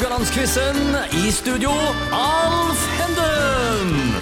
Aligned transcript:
Haugalandsquizen. 0.00 0.76
I 1.12 1.30
studio, 1.30 1.70
Alf 2.12 2.80
Henden. 2.96 4.14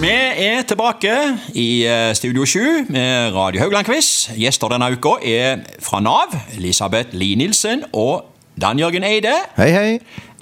Vi 0.00 0.10
er 0.36 0.62
tilbake 0.68 1.12
i 1.54 1.86
eh, 1.88 2.12
Studio 2.14 2.44
7 2.44 2.60
med 2.92 3.32
Radio 3.32 3.62
Haugland-quiz. 3.62 4.28
Gjester 4.36 4.68
denne 4.68 4.90
uka 4.92 5.14
er 5.24 5.62
fra 5.80 6.02
Nav, 6.04 6.36
Elisabeth 6.58 7.16
Lie 7.16 7.38
Nilsen 7.40 7.86
og 7.92 8.26
Dan 8.60 8.82
Jørgen 8.82 9.08
Eide. 9.08 9.32
Hei, 9.56 9.70
hei. 9.72 9.98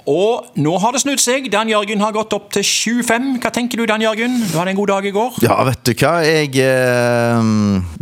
Og 0.09 0.57
nå 0.57 0.73
har 0.81 0.95
det 0.95 1.03
snudd 1.03 1.21
seg. 1.21 1.45
Dan 1.53 1.69
Jørgen 1.69 2.01
har 2.01 2.13
gått 2.15 2.33
opp 2.33 2.49
til 2.55 2.65
7-5. 2.65 3.27
Hva 3.43 3.51
tenker 3.53 3.81
du, 3.81 3.85
Dan 3.89 4.01
Jørgen? 4.01 4.39
Du 4.49 4.55
hadde 4.57 4.73
en 4.73 4.79
god 4.79 4.91
dag 4.93 5.05
i 5.05 5.13
går. 5.13 5.37
Ja, 5.45 5.59
vet 5.67 5.83
du 5.85 5.93
hva. 5.93 6.13
Jeg 6.25 6.55
eh, 6.63 7.51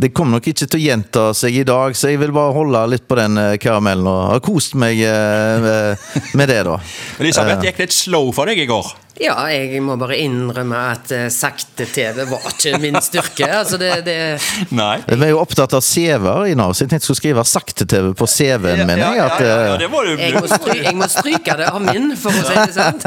Det 0.00 0.12
kommer 0.16 0.38
nok 0.38 0.48
ikke 0.52 0.64
til 0.66 0.80
å 0.80 0.82
gjenta 0.82 1.26
seg 1.36 1.60
i 1.60 1.66
dag, 1.68 1.96
så 1.98 2.12
jeg 2.12 2.22
vil 2.22 2.32
bare 2.36 2.56
holde 2.56 2.86
litt 2.94 3.06
på 3.10 3.18
den 3.20 3.36
eh, 3.40 3.58
karamellen 3.60 4.08
og 4.08 4.20
har 4.34 4.42
kost 4.44 4.78
meg 4.80 5.02
eh, 5.04 6.08
med 6.38 6.50
det, 6.50 6.62
da. 6.68 6.80
Elisabeth, 7.20 7.64
gikk 7.68 7.84
litt 7.84 7.96
slow 7.96 8.32
for 8.36 8.50
deg 8.50 8.64
i 8.64 8.68
går? 8.70 8.94
Ja, 9.20 9.34
jeg 9.52 9.82
må 9.84 9.98
bare 10.00 10.16
innrømme 10.16 10.78
at 10.94 11.10
uh, 11.12 11.26
sakte-TV 11.32 12.22
var 12.30 12.46
ikke 12.48 12.78
min 12.80 12.96
styrke. 13.04 13.44
Altså, 13.44 13.76
det, 13.80 13.90
det 14.06 14.16
Nei. 14.80 14.94
Vi 15.04 15.26
er 15.26 15.34
jo 15.34 15.42
opptatt 15.42 15.74
av 15.76 15.84
CV-er 15.84 16.48
i 16.48 16.54
Nav, 16.56 16.72
så 16.72 16.86
jeg 16.86 16.92
tenkte 16.92 17.04
jeg 17.04 17.08
skulle 17.10 17.20
skrive 17.20 17.44
sakte-TV 17.50 18.14
på 18.16 18.28
CV-en 18.30 18.86
min. 18.88 19.02
ja, 19.02 19.10
jeg, 19.12 19.20
ja, 19.20 19.26
at, 19.26 19.44
ja, 19.44 19.50
ja, 19.50 19.74
eh, 19.74 19.78
det 19.82 19.90
må 19.92 20.00
du 20.06 20.14
jeg, 20.14 20.32
må 20.38 20.48
stry, 20.48 20.78
jeg 20.86 20.96
må 20.96 21.10
stryke 21.12 21.58
det 21.60 21.68
av 21.68 21.84
min, 21.84 22.14
for 22.20 22.32
å 22.32 22.46
si 22.48 22.56
det 22.56 22.76
sant. 22.78 23.04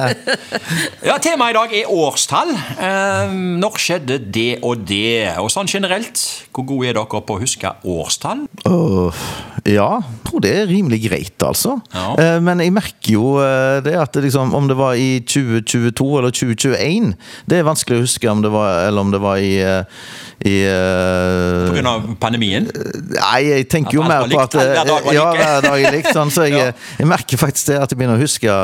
Ja, 1.09 1.17
Temaet 1.23 1.55
i 1.55 1.57
dag 1.57 1.73
er 1.81 1.89
årstall. 1.91 2.53
Eh, 2.53 3.33
når 3.63 3.81
skjedde 3.81 4.19
det 4.21 4.51
og 4.61 4.85
det? 4.89 5.33
Og 5.41 5.49
sånn 5.53 5.69
generelt, 5.71 6.21
hvor 6.53 6.67
gode 6.69 6.91
er 6.91 6.99
dere 6.99 7.23
på 7.25 7.39
å 7.39 7.41
huske 7.41 7.73
årstall? 7.89 8.45
Åh, 8.69 9.25
ja, 9.63 10.01
jeg 10.03 10.23
tror 10.27 10.41
det 10.43 10.49
er 10.51 10.65
rimelig 10.67 10.97
greit, 11.05 11.43
altså. 11.45 11.77
Ja. 11.93 12.09
Eh, 12.19 12.39
men 12.43 12.59
jeg 12.59 12.73
merker 12.75 13.13
jo 13.13 13.37
eh, 13.39 13.77
det 13.85 13.93
at 13.95 14.11
det 14.11 14.25
liksom, 14.25 14.51
om 14.57 14.67
det 14.67 14.75
var 14.75 14.97
i 14.99 15.21
2022 15.23 16.07
eller 16.19 16.35
2021, 16.35 17.13
det 17.47 17.61
er 17.61 17.63
vanskelig 17.63 18.01
å 18.01 18.03
huske 18.03 18.27
om 18.27 18.41
det 18.43 18.51
var, 18.51 18.81
eller 18.89 19.05
om 19.07 19.13
det 19.13 19.21
var 19.23 19.39
i, 19.39 19.53
eh, 19.63 20.03
i 20.43 20.57
På 20.67 21.77
grunn 21.77 21.89
av 21.93 22.09
pandemien? 22.19 22.67
Nei, 23.13 23.39
jeg 23.53 23.69
tenker 23.71 24.01
jo 24.01 24.03
mer 24.03 24.27
på 24.27 24.41
at 24.43 24.59
hver 24.59 24.83
dag 24.83 25.07
var 25.07 25.15
Ja, 25.15 25.29
hver 25.31 25.63
dag 25.69 25.79
er 25.79 25.95
likt. 25.95 26.11
Sånn, 26.11 26.33
så 26.33 26.49
jeg, 26.49 26.75
jeg 26.99 27.11
merker 27.13 27.39
faktisk 27.39 27.71
det 27.71 27.79
at 27.85 27.95
jeg 27.95 28.01
begynner 28.01 28.19
å 28.19 28.23
huske 28.23 28.59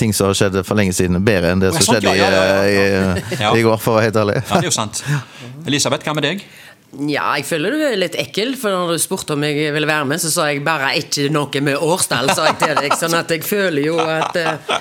ting 0.00 0.16
som 0.16 0.30
har 0.30 0.38
skjedd 0.38 0.62
for 0.64 0.80
lenge 0.80 0.96
siden, 0.96 1.20
bedre 1.26 1.52
enn 1.52 1.60
det 1.60 1.74
som 1.76 1.92
skjedde 1.92 2.16
i, 2.16 2.80
i 3.36 3.68
går, 3.68 3.76
for 3.76 3.92
å 3.92 4.00
være 4.00 4.08
helt 4.08 4.22
ærlig. 4.24 4.40
Ja, 4.46 4.48
det 4.56 4.64
er 4.64 4.70
jo 4.72 4.76
sant. 4.80 5.04
Elisabeth, 5.68 6.08
hva 6.08 6.16
med 6.16 6.30
deg? 6.30 6.46
Ja, 6.92 7.30
jeg 7.38 7.46
føler 7.48 7.72
du 7.72 7.82
er 7.86 7.94
litt 7.96 8.16
ekkel, 8.20 8.50
for 8.60 8.74
når 8.74 8.90
du 8.92 9.00
spurte 9.00 9.32
om 9.32 9.44
jeg 9.46 9.70
ville 9.72 9.88
være 9.88 10.04
med, 10.10 10.20
så 10.20 10.28
sa 10.28 10.50
jeg 10.50 10.60
bare 10.64 10.90
ikke 11.00 11.30
noe 11.32 11.62
med 11.64 11.80
årstall, 11.80 12.28
sa 12.36 12.50
jeg 12.50 12.58
til 12.60 12.74
deg. 12.82 12.96
Sånn 13.00 13.16
at 13.16 13.32
jeg 13.32 13.46
føler 13.48 13.86
jo 13.86 13.96
at 14.02 14.36
eh, 14.36 14.74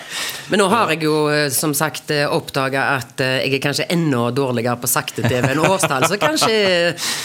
Men 0.51 0.59
nå 0.59 0.67
har 0.73 0.91
jeg 0.91 1.05
jo 1.07 1.15
eh, 1.31 1.45
som 1.55 1.71
sagt 1.77 2.11
oppdaga 2.11 2.83
at 2.97 3.23
eh, 3.23 3.37
jeg 3.45 3.55
er 3.55 3.63
kanskje 3.63 3.87
enda 3.95 4.25
dårligere 4.35 4.75
på 4.83 4.91
sakte-TV 4.91 5.53
enn 5.53 5.63
årstall, 5.63 6.09
så 6.11 6.19
kanskje, 6.19 6.57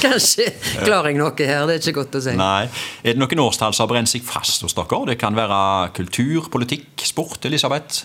kanskje 0.04 0.52
klarer 0.84 1.10
jeg 1.10 1.18
noe 1.18 1.34
her. 1.34 1.66
Det 1.66 1.80
er 1.80 1.82
ikke 1.82 1.98
godt 2.04 2.20
å 2.20 2.24
si. 2.28 2.36
Nei. 2.38 2.68
Er 3.02 3.16
det 3.16 3.22
noen 3.24 3.42
årstall 3.48 3.74
som 3.74 3.88
har 3.88 3.96
brent 3.96 4.12
seg 4.12 4.22
fast 4.26 4.62
hos 4.62 4.78
dere? 4.78 5.02
Det 5.10 5.18
kan 5.18 5.34
være 5.34 5.58
kultur, 5.98 6.46
politikk, 6.54 6.94
sport, 7.10 7.42
Elisabeth? 7.50 8.04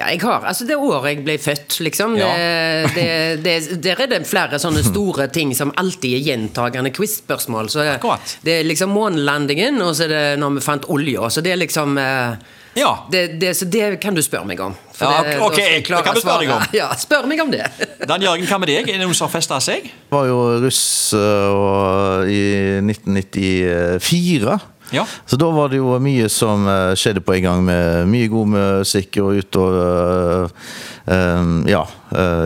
Ja, 0.00 0.06
jeg 0.14 0.22
har, 0.24 0.46
altså 0.48 0.64
Det 0.64 0.76
året 0.80 1.10
jeg 1.10 1.24
ble 1.26 1.34
født, 1.40 1.74
liksom. 1.84 2.14
Ja. 2.16 2.28
Det, 2.32 2.94
det, 2.96 3.08
det, 3.44 3.56
der 3.84 4.00
er 4.06 4.08
det 4.14 4.22
flere 4.28 4.56
sånne 4.62 4.80
store 4.86 5.26
ting 5.32 5.52
som 5.56 5.74
alltid 5.76 6.14
er 6.16 6.22
gjentagende 6.30 6.88
quiz-spørsmål. 6.96 7.68
Det, 7.74 7.84
Akkurat. 7.98 8.32
det 8.46 8.54
er 8.62 8.64
liksom 8.70 8.94
månelandingen, 8.96 9.76
og 9.84 9.92
så 9.98 10.06
er 10.06 10.14
det 10.14 10.22
når 10.40 10.56
vi 10.56 10.64
fant 10.64 10.88
olja. 10.88 11.28
Så 11.28 11.44
det 11.44 11.52
er 11.52 11.60
liksom 11.60 11.98
eh, 12.00 12.40
Ja. 12.78 12.94
det, 13.12 13.26
det, 13.42 13.52
Så 13.58 13.66
det 13.68 13.98
kan 14.00 14.14
du 14.16 14.22
spørre 14.24 14.46
meg 14.48 14.60
om. 14.64 14.72
For 14.96 15.04
Ja, 15.10 15.20
det, 15.26 15.36
ok, 15.42 15.58
jeg 15.58 15.84
det 15.84 16.02
kan 16.06 16.16
du 16.16 16.20
spørre 16.24 16.46
deg 16.46 16.54
om. 16.56 16.64
Ja, 16.80 16.88
spør 16.96 17.28
meg 17.28 17.40
om 17.44 17.52
det. 17.52 17.66
Dan 18.08 18.24
Jørgen, 18.24 18.46
hva 18.48 18.58
med 18.62 18.72
deg? 18.72 18.88
Er 18.88 18.96
det 19.00 19.04
noen 19.04 19.16
som 19.18 19.28
har 19.28 19.34
festa 19.36 19.60
seg? 19.60 19.84
Jeg 19.90 20.14
var 20.16 20.28
jo 20.30 20.40
russ 20.64 20.82
og, 21.18 22.24
i 22.30 22.40
1994. 22.80 24.60
Ja. 24.92 25.04
Så 25.26 25.36
da 25.40 25.46
var 25.54 25.68
det 25.72 25.78
jo 25.78 25.98
mye 26.02 26.28
som 26.28 26.66
øh, 26.68 26.94
skjedde 26.98 27.20
på 27.24 27.32
en 27.38 27.42
gang, 27.42 27.64
med 27.64 28.06
mye 28.10 28.28
god 28.28 28.46
musikk 28.56 29.16
og 29.22 29.38
ut 29.40 29.56
og 29.56 29.80
øh, 29.80 30.48
øh, 31.06 31.68
Ja. 31.70 31.84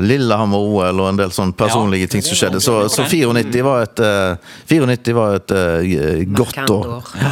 Lillehammer-OL 0.04 0.98
og 1.00 1.06
en 1.08 1.16
del 1.18 1.30
sånne 1.32 1.54
personlige 1.56 2.04
Ja, 2.04 2.10
ting 2.12 2.24
som 2.26 2.36
skjedde. 2.36 2.60
Så, 2.60 2.74
så 2.92 3.06
94 3.08 3.62
var 3.64 3.86
et, 3.86 4.02
uh, 4.04 4.36
94 4.68 5.14
var 5.16 5.38
et 5.38 5.54
uh, 5.56 6.34
godt 6.36 6.70
år. 6.74 7.08
Ja. 7.20 7.30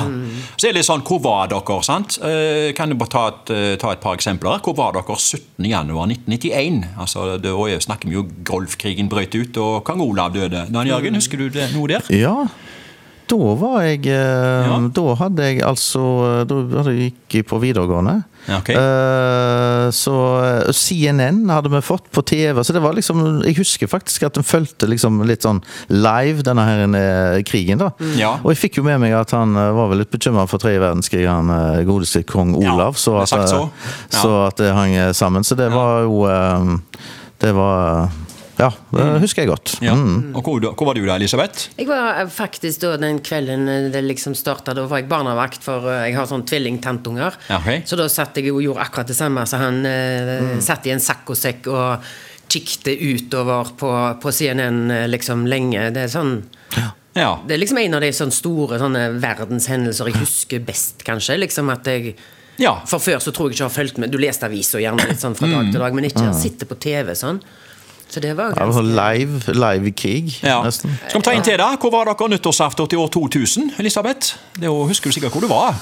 Så 0.56 0.68
er 0.68 0.72
det 0.72 0.78
litt 0.80 0.88
sånn, 0.88 1.04
Hvor 1.06 1.20
var 1.24 1.50
dere? 1.52 1.78
sant? 1.84 2.16
Eh, 2.24 2.70
Kan 2.78 2.88
du 2.92 2.96
bare 3.00 3.12
ta 3.12 3.24
et, 3.32 3.52
eh, 3.52 3.74
ta 3.80 3.92
et 3.92 4.00
par 4.00 4.16
eksempler? 4.16 4.62
Hvor 4.64 4.76
var 4.78 4.96
dere 4.96 5.16
17. 5.18 5.68
januar 5.68 6.08
1991? 6.08 6.82
Altså, 7.00 7.36
Da 7.42 7.52
er- 7.68 7.80
snakker 7.84 8.08
vi 8.08 8.14
jo 8.16 8.24
Golfkrigen 8.48 9.08
brøt 9.12 9.34
ut, 9.34 9.56
og 9.58 9.84
kong 9.84 10.00
Olav 10.00 10.32
døde. 10.32 10.66
Dan 10.72 10.86
Jørgen, 10.88 11.14
husker 11.14 11.36
du 11.38 11.48
det, 11.48 11.68
noe 11.74 11.88
der? 11.88 12.00
Ja. 12.10 12.46
Da 13.30 13.36
var 13.60 13.82
jeg 13.86 14.04
ja. 14.10 14.76
Da 14.92 15.14
hadde 15.20 15.46
jeg 15.46 15.62
altså 15.64 16.02
Da 16.48 16.58
hadde 16.78 16.92
jeg 16.96 17.12
gikk 17.12 17.36
jeg 17.38 17.46
på 17.48 17.58
videregående. 17.62 18.18
Ja, 18.48 18.58
ok. 18.58 18.68
Eh, 18.74 19.86
så 19.94 20.14
eh, 20.42 20.72
CNN 20.74 21.44
hadde 21.52 21.70
vi 21.72 21.80
fått 21.86 22.08
på 22.12 22.24
TV, 22.26 22.58
så 22.66 22.74
det 22.74 22.82
var 22.82 22.96
liksom 22.96 23.22
Jeg 23.46 23.54
husker 23.60 23.88
faktisk 23.90 24.26
at 24.26 24.34
den 24.36 24.44
fulgte 24.46 24.88
liksom 24.90 25.20
litt 25.28 25.46
sånn 25.46 25.62
live, 25.94 26.42
denne 26.44 26.64
her 26.66 26.82
eh, 26.98 27.38
krigen, 27.46 27.80
da. 27.80 27.92
Ja. 28.18 28.34
Og 28.42 28.50
jeg 28.52 28.60
fikk 28.64 28.80
jo 28.80 28.86
med 28.86 29.00
meg 29.04 29.14
at 29.16 29.32
han 29.36 29.54
eh, 29.56 29.70
var 29.78 29.92
vel 29.92 30.02
litt 30.02 30.12
bekymra 30.12 30.48
for 30.50 30.62
tredje 30.62 30.82
verdenskrig, 30.82 31.24
han 31.30 31.52
eh, 31.54 31.84
godeste 31.88 32.24
kong 32.28 32.56
Olav. 32.58 32.98
så, 33.00 33.20
at, 33.22 33.30
sagt 33.32 33.52
så. 33.54 33.62
eh, 33.70 34.18
så 34.18 34.34
at 34.48 34.58
det 34.60 34.74
hang 34.76 34.96
eh, 34.98 35.12
sammen. 35.16 35.46
Så 35.46 35.56
det 35.58 35.70
var 35.72 36.02
jo 36.08 36.24
eh, 36.28 36.74
Det 37.42 37.54
var 37.56 38.10
Ja, 38.62 38.68
det 38.94 39.04
husker 39.24 39.42
jeg 39.42 39.50
godt. 39.50 39.74
Ja. 39.82 39.94
Mm. 39.98 40.32
Og 40.38 40.46
hvor, 40.46 40.62
hvor 40.62 40.88
var 40.88 40.98
du 40.98 41.02
da, 41.04 41.16
Elisabeth? 41.18 41.68
Jeg 41.78 41.88
var 41.90 42.20
eh, 42.20 42.30
faktisk 42.30 42.82
da 42.84 42.94
den 43.00 43.20
kvelden 43.24 43.66
eh, 43.70 43.88
det 43.92 44.04
liksom 44.06 44.36
starta, 44.38 44.74
da 44.76 44.84
var 44.90 45.02
jeg 45.02 45.08
barnevakt, 45.10 45.64
for 45.66 45.88
eh, 45.90 46.04
jeg 46.08 46.18
har 46.18 46.28
sånn 46.30 46.44
tvillingtantunger. 46.48 47.38
Okay. 47.58 47.82
Så 47.88 47.98
da 47.98 48.08
satt 48.12 48.38
jeg 48.38 48.52
og 48.52 48.62
gjorde 48.64 48.84
akkurat 48.84 49.10
det 49.10 49.18
samme. 49.18 49.46
Så 49.48 49.60
han 49.62 49.82
mm. 49.82 50.60
satt 50.64 50.86
i 50.86 50.94
en 50.94 51.02
saccosekk 51.02 51.70
og 51.72 52.12
kikket 52.52 53.00
utover 53.00 53.72
på, 53.80 53.90
på 54.22 54.34
CNN 54.34 54.84
liksom 55.10 55.46
lenge. 55.48 55.88
Det 55.94 56.06
er 56.06 56.12
sånn 56.12 56.36
Ja. 57.12 57.34
Det 57.44 57.56
er 57.56 57.60
liksom 57.60 57.76
en 57.76 57.98
av 57.98 58.00
de 58.00 58.08
sånne 58.16 58.32
store 58.32 58.78
sånne 58.80 59.00
verdenshendelser 59.20 60.08
jeg 60.08 60.22
husker 60.22 60.62
best, 60.64 61.02
kanskje. 61.04 61.36
Liksom 61.42 61.68
at 61.72 61.90
jeg 61.90 62.14
ja. 62.60 62.76
For 62.86 63.02
før 63.02 63.20
så 63.22 63.32
tror 63.32 63.48
jeg 63.48 63.56
ikke 63.56 63.62
jeg 63.62 63.70
har 63.70 63.74
fulgt 63.74 63.98
med. 64.00 64.12
Du 64.12 64.20
leste 64.20 64.46
aviser 64.46 64.82
gjerne 64.82 65.06
litt 65.08 65.20
sånn 65.22 65.36
fra 65.36 65.48
dag 65.50 65.70
til 65.72 65.80
dag, 65.80 65.96
men 65.96 66.06
ikke 66.08 66.30
sitte 66.36 66.68
på 66.68 66.76
TV 66.82 67.14
sånn. 67.18 67.40
Så 68.12 68.20
det 68.20 68.34
var 68.36 68.52
var 68.52 68.58
ganske 68.58 68.76
sånn 68.76 68.92
live, 68.92 69.54
live 69.56 69.88
i 69.88 69.94
krig, 69.96 70.34
ja. 70.44 70.58
nesten. 70.66 70.92
Skal 71.08 71.22
vi 71.22 71.24
ta 71.24 71.32
inn 71.32 71.46
til 71.46 71.56
da? 71.60 71.70
Hvor 71.80 71.94
var 71.94 72.10
dere 72.10 72.28
nyttårsaften 72.34 72.90
til 72.92 73.00
år 73.00 73.08
2000, 73.14 73.72
Elisabeth? 73.80 74.34
Det 74.58 74.68
er 74.68 74.74
husker 74.90 75.08
du 75.08 75.16
sikkert 75.16 75.32
hvor 75.32 75.46
du 75.46 75.48
var? 75.48 75.78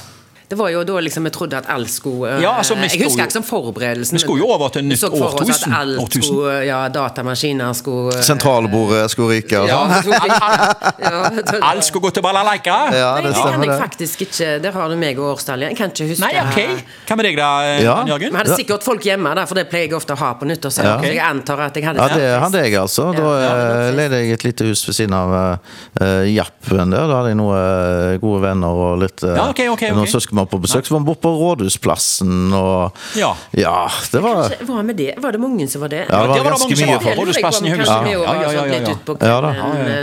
Det 0.50 0.56
var 0.58 0.68
jo 0.72 0.80
da 0.82 0.98
liksom 0.98 1.28
jeg 1.28 1.32
trodde 1.36 1.58
at 1.60 1.68
alt 1.70 1.90
skulle 1.94 2.26
eh, 2.26 2.40
Ja, 2.42 2.56
altså, 2.58 2.74
Jeg 2.74 3.04
husker 3.04 3.22
ikke 3.22 3.36
som 3.36 3.44
forberedelsen. 3.46 4.16
vi 4.18 4.22
skulle 4.24 4.42
jo 4.42 4.48
over 4.50 4.72
til 4.74 4.82
nytt 4.82 4.98
vi 5.04 5.20
årtusen. 5.22 5.70
At 5.72 5.78
alt 5.80 6.00
Årtusen. 6.02 6.24
skulle, 6.26 6.54
ja, 6.66 6.80
datamaskiner 6.90 7.72
skulle 7.78 8.16
eh, 8.16 8.24
Sentralbordet 8.26 9.04
skulle 9.12 9.36
ryke 9.38 9.60
og 9.62 9.70
sånn. 9.70 9.90
ja, 11.06 11.12
Alt 11.70 11.84
skulle 11.86 12.08
gå 12.08 12.10
til 12.18 12.24
balalaika? 12.26 12.78
Ja, 12.94 13.12
Nei, 13.14 13.22
det 13.22 13.30
det 13.30 13.36
kan 13.36 13.46
stemmer 13.46 13.66
jeg 13.66 13.70
det. 13.70 13.78
faktisk 13.84 14.24
ikke. 14.26 14.48
Der 14.64 14.72
har 14.80 14.90
du 14.90 14.96
meg 14.98 15.20
og 15.22 15.28
årstallet. 15.36 15.70
Jeg 15.70 15.78
kan 15.78 15.94
ikke 15.94 16.08
huske 16.10 16.24
Nei, 16.26 16.32
ok. 16.42 16.82
Hva 17.06 17.18
med 17.20 17.28
deg 17.30 17.38
da, 17.38 17.50
Ja. 17.84 17.94
Jørgen? 18.10 18.34
Vi 18.34 18.40
hadde 18.42 18.58
sikkert 18.58 18.86
folk 18.86 19.06
hjemme, 19.06 19.34
der, 19.38 19.46
for 19.46 19.54
det 19.60 19.66
pleier 19.70 19.86
jeg 19.86 19.96
ofte 20.00 20.16
å 20.16 20.20
ha 20.20 20.32
på 20.40 20.50
nyttårsaften. 20.50 20.90
Ja. 20.90 20.98
Så 20.98 21.14
jeg 21.14 21.22
antar 21.30 21.64
at 21.68 21.78
jeg 21.78 21.86
hadde 21.86 22.02
Ja, 22.02 22.08
det 22.16 22.28
hadde 22.44 22.64
jeg, 22.66 22.74
altså. 22.80 23.06
Da 23.14 23.30
Ja, 23.40 23.54
eh, 23.86 23.92
leide 23.94 24.20
jeg 24.24 24.32
et 24.40 24.44
lite 24.44 24.66
hus 24.66 24.82
ved 24.88 24.98
siden 24.98 25.14
av 25.14 25.30
uh, 25.38 26.26
Jappen 26.26 26.90
der. 26.90 27.06
Da 27.06 27.20
hadde 27.20 27.32
jeg 27.36 27.38
noen 27.38 27.54
uh, 27.54 28.18
gode 28.22 28.42
venner 28.48 28.82
og 28.90 28.98
litt 29.04 29.22
uh, 29.22 29.36
Ja, 29.36 29.48
okay, 29.48 29.68
okay, 29.70 29.90
okay. 29.90 29.96
noen 29.96 30.10
søskenbarn 30.10 30.39
på 30.46 30.60
besøk. 30.62 30.86
Så 30.86 30.94
var 30.94 31.00
vi 31.02 31.06
borte 31.10 31.20
på 31.26 31.32
Rådhusplassen 31.36 32.52
og 32.56 32.92
Ja. 33.18 33.34
Ja, 33.56 33.88
det 34.12 34.22
var 34.22 34.48
Kanskje, 34.48 34.66
var, 34.68 34.82
med 34.82 34.96
det? 34.96 35.14
var 35.20 35.32
det 35.32 35.40
mange 35.40 35.68
som 35.68 35.80
var 35.82 35.88
det? 35.88 36.06
Ja, 36.08 36.22
det 36.22 36.28
var 36.28 36.34
det 36.34 36.44
var 36.44 36.50
ganske 36.56 36.76
mye 36.80 36.94
var 36.96 37.02
på. 37.04 37.14
Rådhusplassen 37.20 37.66
i 37.66 37.70
Haugesund. 37.74 38.04
vi 38.06 38.12
Ja, 38.12 38.18
var 38.18 38.34
ja, 38.34 38.40
ja, 38.40 38.48
sånn 38.48 38.72
ja, 38.72 38.78
litt 38.78 38.88
ja. 38.88 39.14
ut 39.14 39.22
Ja, 39.22 39.40
da. 39.40 39.52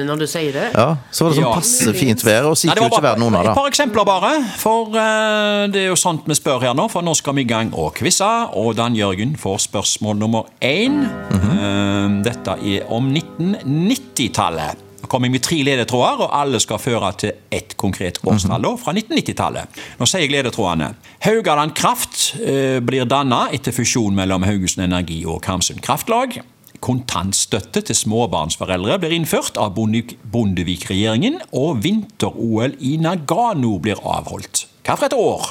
når 0.08 0.18
du 0.20 0.28
sier 0.28 0.52
det. 0.54 0.68
Ja, 0.74 0.88
så 1.12 1.24
var 1.26 1.32
det 1.34 1.42
sånn 1.42 1.54
passe 1.54 1.94
fint 1.98 2.24
vær, 2.26 2.50
og 2.52 2.58
så 2.58 2.68
gikk 2.68 2.76
det 2.78 2.84
jo 2.86 2.92
ikke 2.92 3.04
verden 3.08 3.24
noen 3.26 3.34
da. 3.40 3.44
Et 3.52 3.58
par 3.58 3.68
eksempler 3.72 4.06
bare, 4.08 4.32
for 4.58 4.94
uh, 4.94 5.68
det 5.72 5.82
er 5.86 5.90
jo 5.92 5.96
sånt 6.00 6.28
vi 6.28 6.36
spør 6.38 6.62
her 6.68 6.74
nå. 6.78 6.88
For 6.92 7.02
nå 7.06 7.16
skal 7.18 7.36
vi 7.38 7.46
i 7.46 7.50
gang 7.50 7.74
og 7.74 7.94
quize, 7.98 8.28
og 8.54 8.76
Dan 8.78 8.96
Jørgen 8.98 9.36
får 9.40 9.58
spørsmål 9.68 10.18
nummer 10.20 10.48
én. 10.62 11.04
Eh, 11.38 12.08
dette 12.24 12.58
er 12.64 12.86
om 12.94 13.10
1990-tallet. 13.14 14.87
Kommer 15.08 15.30
med 15.32 15.42
tre 15.46 15.62
ledetråder, 15.64 16.26
og 16.26 16.34
alle 16.36 16.60
skal 16.64 16.80
føre 16.84 17.12
til 17.22 17.32
ett 17.54 17.76
konkret 17.80 18.20
årstall 18.28 18.62
da, 18.64 18.74
fra 18.82 18.94
1990-tallet. 18.94 19.80
Nå 20.00 20.08
sier 20.10 20.26
jeg 20.26 20.34
ledetrådene. 20.36 20.92
Haugaland 21.26 21.74
Kraft 21.78 22.36
eh, 22.42 22.78
blir 22.84 23.08
danna 23.10 23.48
etter 23.56 23.72
fusjon 23.76 24.16
mellom 24.18 24.44
Haugesund 24.48 24.86
Energi 24.86 25.24
og 25.26 25.42
Karmsund 25.46 25.82
Kraftlag. 25.86 26.40
Kontantstøtte 26.84 27.82
til 27.88 27.98
småbarnsforeldre 27.98 29.00
blir 29.02 29.16
innført 29.18 29.58
av 29.58 29.74
Bondevik-regjeringen, 29.78 31.40
og 31.58 31.80
vinter-OL 31.86 32.76
i 32.86 32.98
Nagano 33.02 33.78
blir 33.82 33.98
avholdt. 34.06 34.68
Hva 34.86 34.96
for 35.00 35.08
et 35.10 35.18
år? 35.18 35.48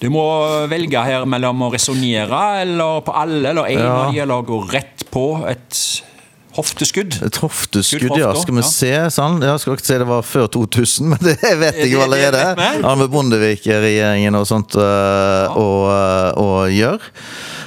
Du 0.00 0.08
må 0.10 0.22
velge 0.70 1.00
her 1.04 1.26
mellom 1.28 1.66
å 1.66 1.70
resonnere 1.74 2.38
eller 2.62 3.02
på 3.04 3.12
alle, 3.14 3.50
eller 3.50 3.68
én 3.68 3.78
Ja. 3.80 4.22
eller 4.24 4.42
gå 4.48 4.60
rett 4.72 5.04
på 5.12 5.26
et 5.48 6.02
hofteskudd. 6.56 7.18
Et 7.26 7.36
hofteskudd, 7.42 8.06
Skudd 8.08 8.18
ja. 8.20 8.30
Skal 8.40 8.56
vi 8.58 8.62
ja. 8.64 8.70
se 8.70 8.92
sånn? 9.14 9.38
Jeg 9.44 9.62
skal 9.62 9.76
ikke 9.78 9.86
si 9.88 9.98
det 10.02 10.08
var 10.08 10.22
før 10.26 10.48
2000, 10.56 11.08
men 11.12 11.20
det 11.22 11.36
vet 11.42 11.80
jeg 11.82 11.92
jo 11.92 12.00
Det- 12.00 12.08
det 12.10 12.26
allerede. 12.26 12.42
Det 12.56 12.84
har 12.88 12.96
med 13.00 13.10
Bondevik-regjeringen 13.12 14.34
og 14.40 14.46
sånt 14.48 14.76
øh, 14.80 15.56
å, 15.56 15.68
øh, 15.92 16.42
å 16.42 16.48
gjøre. 16.72 17.12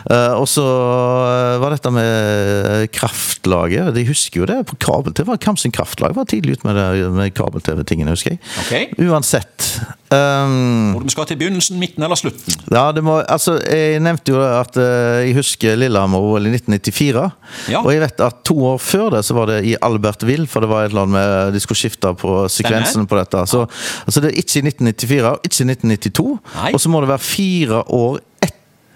Eh, 0.10 0.34
og 0.34 0.48
så 0.50 0.64
øh, 0.66 1.60
var 1.62 1.70
dette 1.76 1.92
med 1.94 2.88
kraftlaget. 2.96 3.92
De 3.94 4.06
husker 4.08 4.42
jo 4.42 4.48
det 4.50 4.58
på 4.70 4.78
kabel-TV. 4.82 5.36
Kamsen 5.44 5.72
Kraftlag 5.76 6.16
var 6.18 6.26
tidlig 6.30 6.58
ute 6.58 6.66
med, 6.68 6.76
det- 6.80 7.12
med 7.14 7.34
kabel-TV-tingene, 7.38 8.10
husker 8.16 8.34
jeg. 8.36 8.40
Ok. 8.66 9.06
Uansett. 9.06 9.68
Um, 10.10 10.96
Hvor 10.96 11.04
vi 11.06 11.12
skal 11.14 11.28
til 11.30 11.38
begynnelsen, 11.38 11.78
midten 11.80 12.02
eller 12.04 12.18
slutten. 12.18 12.56
ja, 12.74 12.88
det 12.92 13.04
må, 13.06 13.20
altså, 13.30 13.60
Jeg 13.70 14.00
nevnte 14.02 14.32
jo 14.34 14.40
at 14.42 14.74
uh, 14.82 15.22
jeg 15.28 15.36
husker 15.38 15.76
Lillehammer-OL 15.78 16.48
i 16.50 16.54
1994. 16.58 17.28
Ja. 17.70 17.84
Og 17.84 17.92
jeg 17.94 18.02
vet 18.02 18.24
at 18.26 18.40
to 18.50 18.58
år 18.72 18.80
før 18.82 19.12
det 19.14 19.22
så 19.28 19.38
var 19.38 19.46
det 19.52 19.60
i 19.70 19.76
Albertville, 19.86 20.48
for 20.50 20.66
det 20.66 20.70
var 20.72 20.88
et 20.88 20.90
eller 20.96 21.06
annet 21.06 21.14
med 21.14 21.54
de 21.54 21.62
skulle 21.62 21.78
skifte 21.78 22.16
på 22.18 22.48
sekvensen 22.50 23.06
på 23.06 23.20
dette. 23.22 23.46
Så 23.46 23.68
altså, 24.08 24.24
det 24.26 24.32
er 24.34 24.42
ikke 24.42 24.64
i 24.64 24.66
1994, 24.66 25.30
og 25.30 25.46
ikke 25.46 25.62
i 25.62 25.70
1992. 25.70 26.40
Nei. 26.56 26.74
Og 26.74 26.82
så 26.82 26.90
må 26.90 27.02
det 27.06 27.12
være 27.14 27.26
fire 27.30 27.84
år 27.86 28.20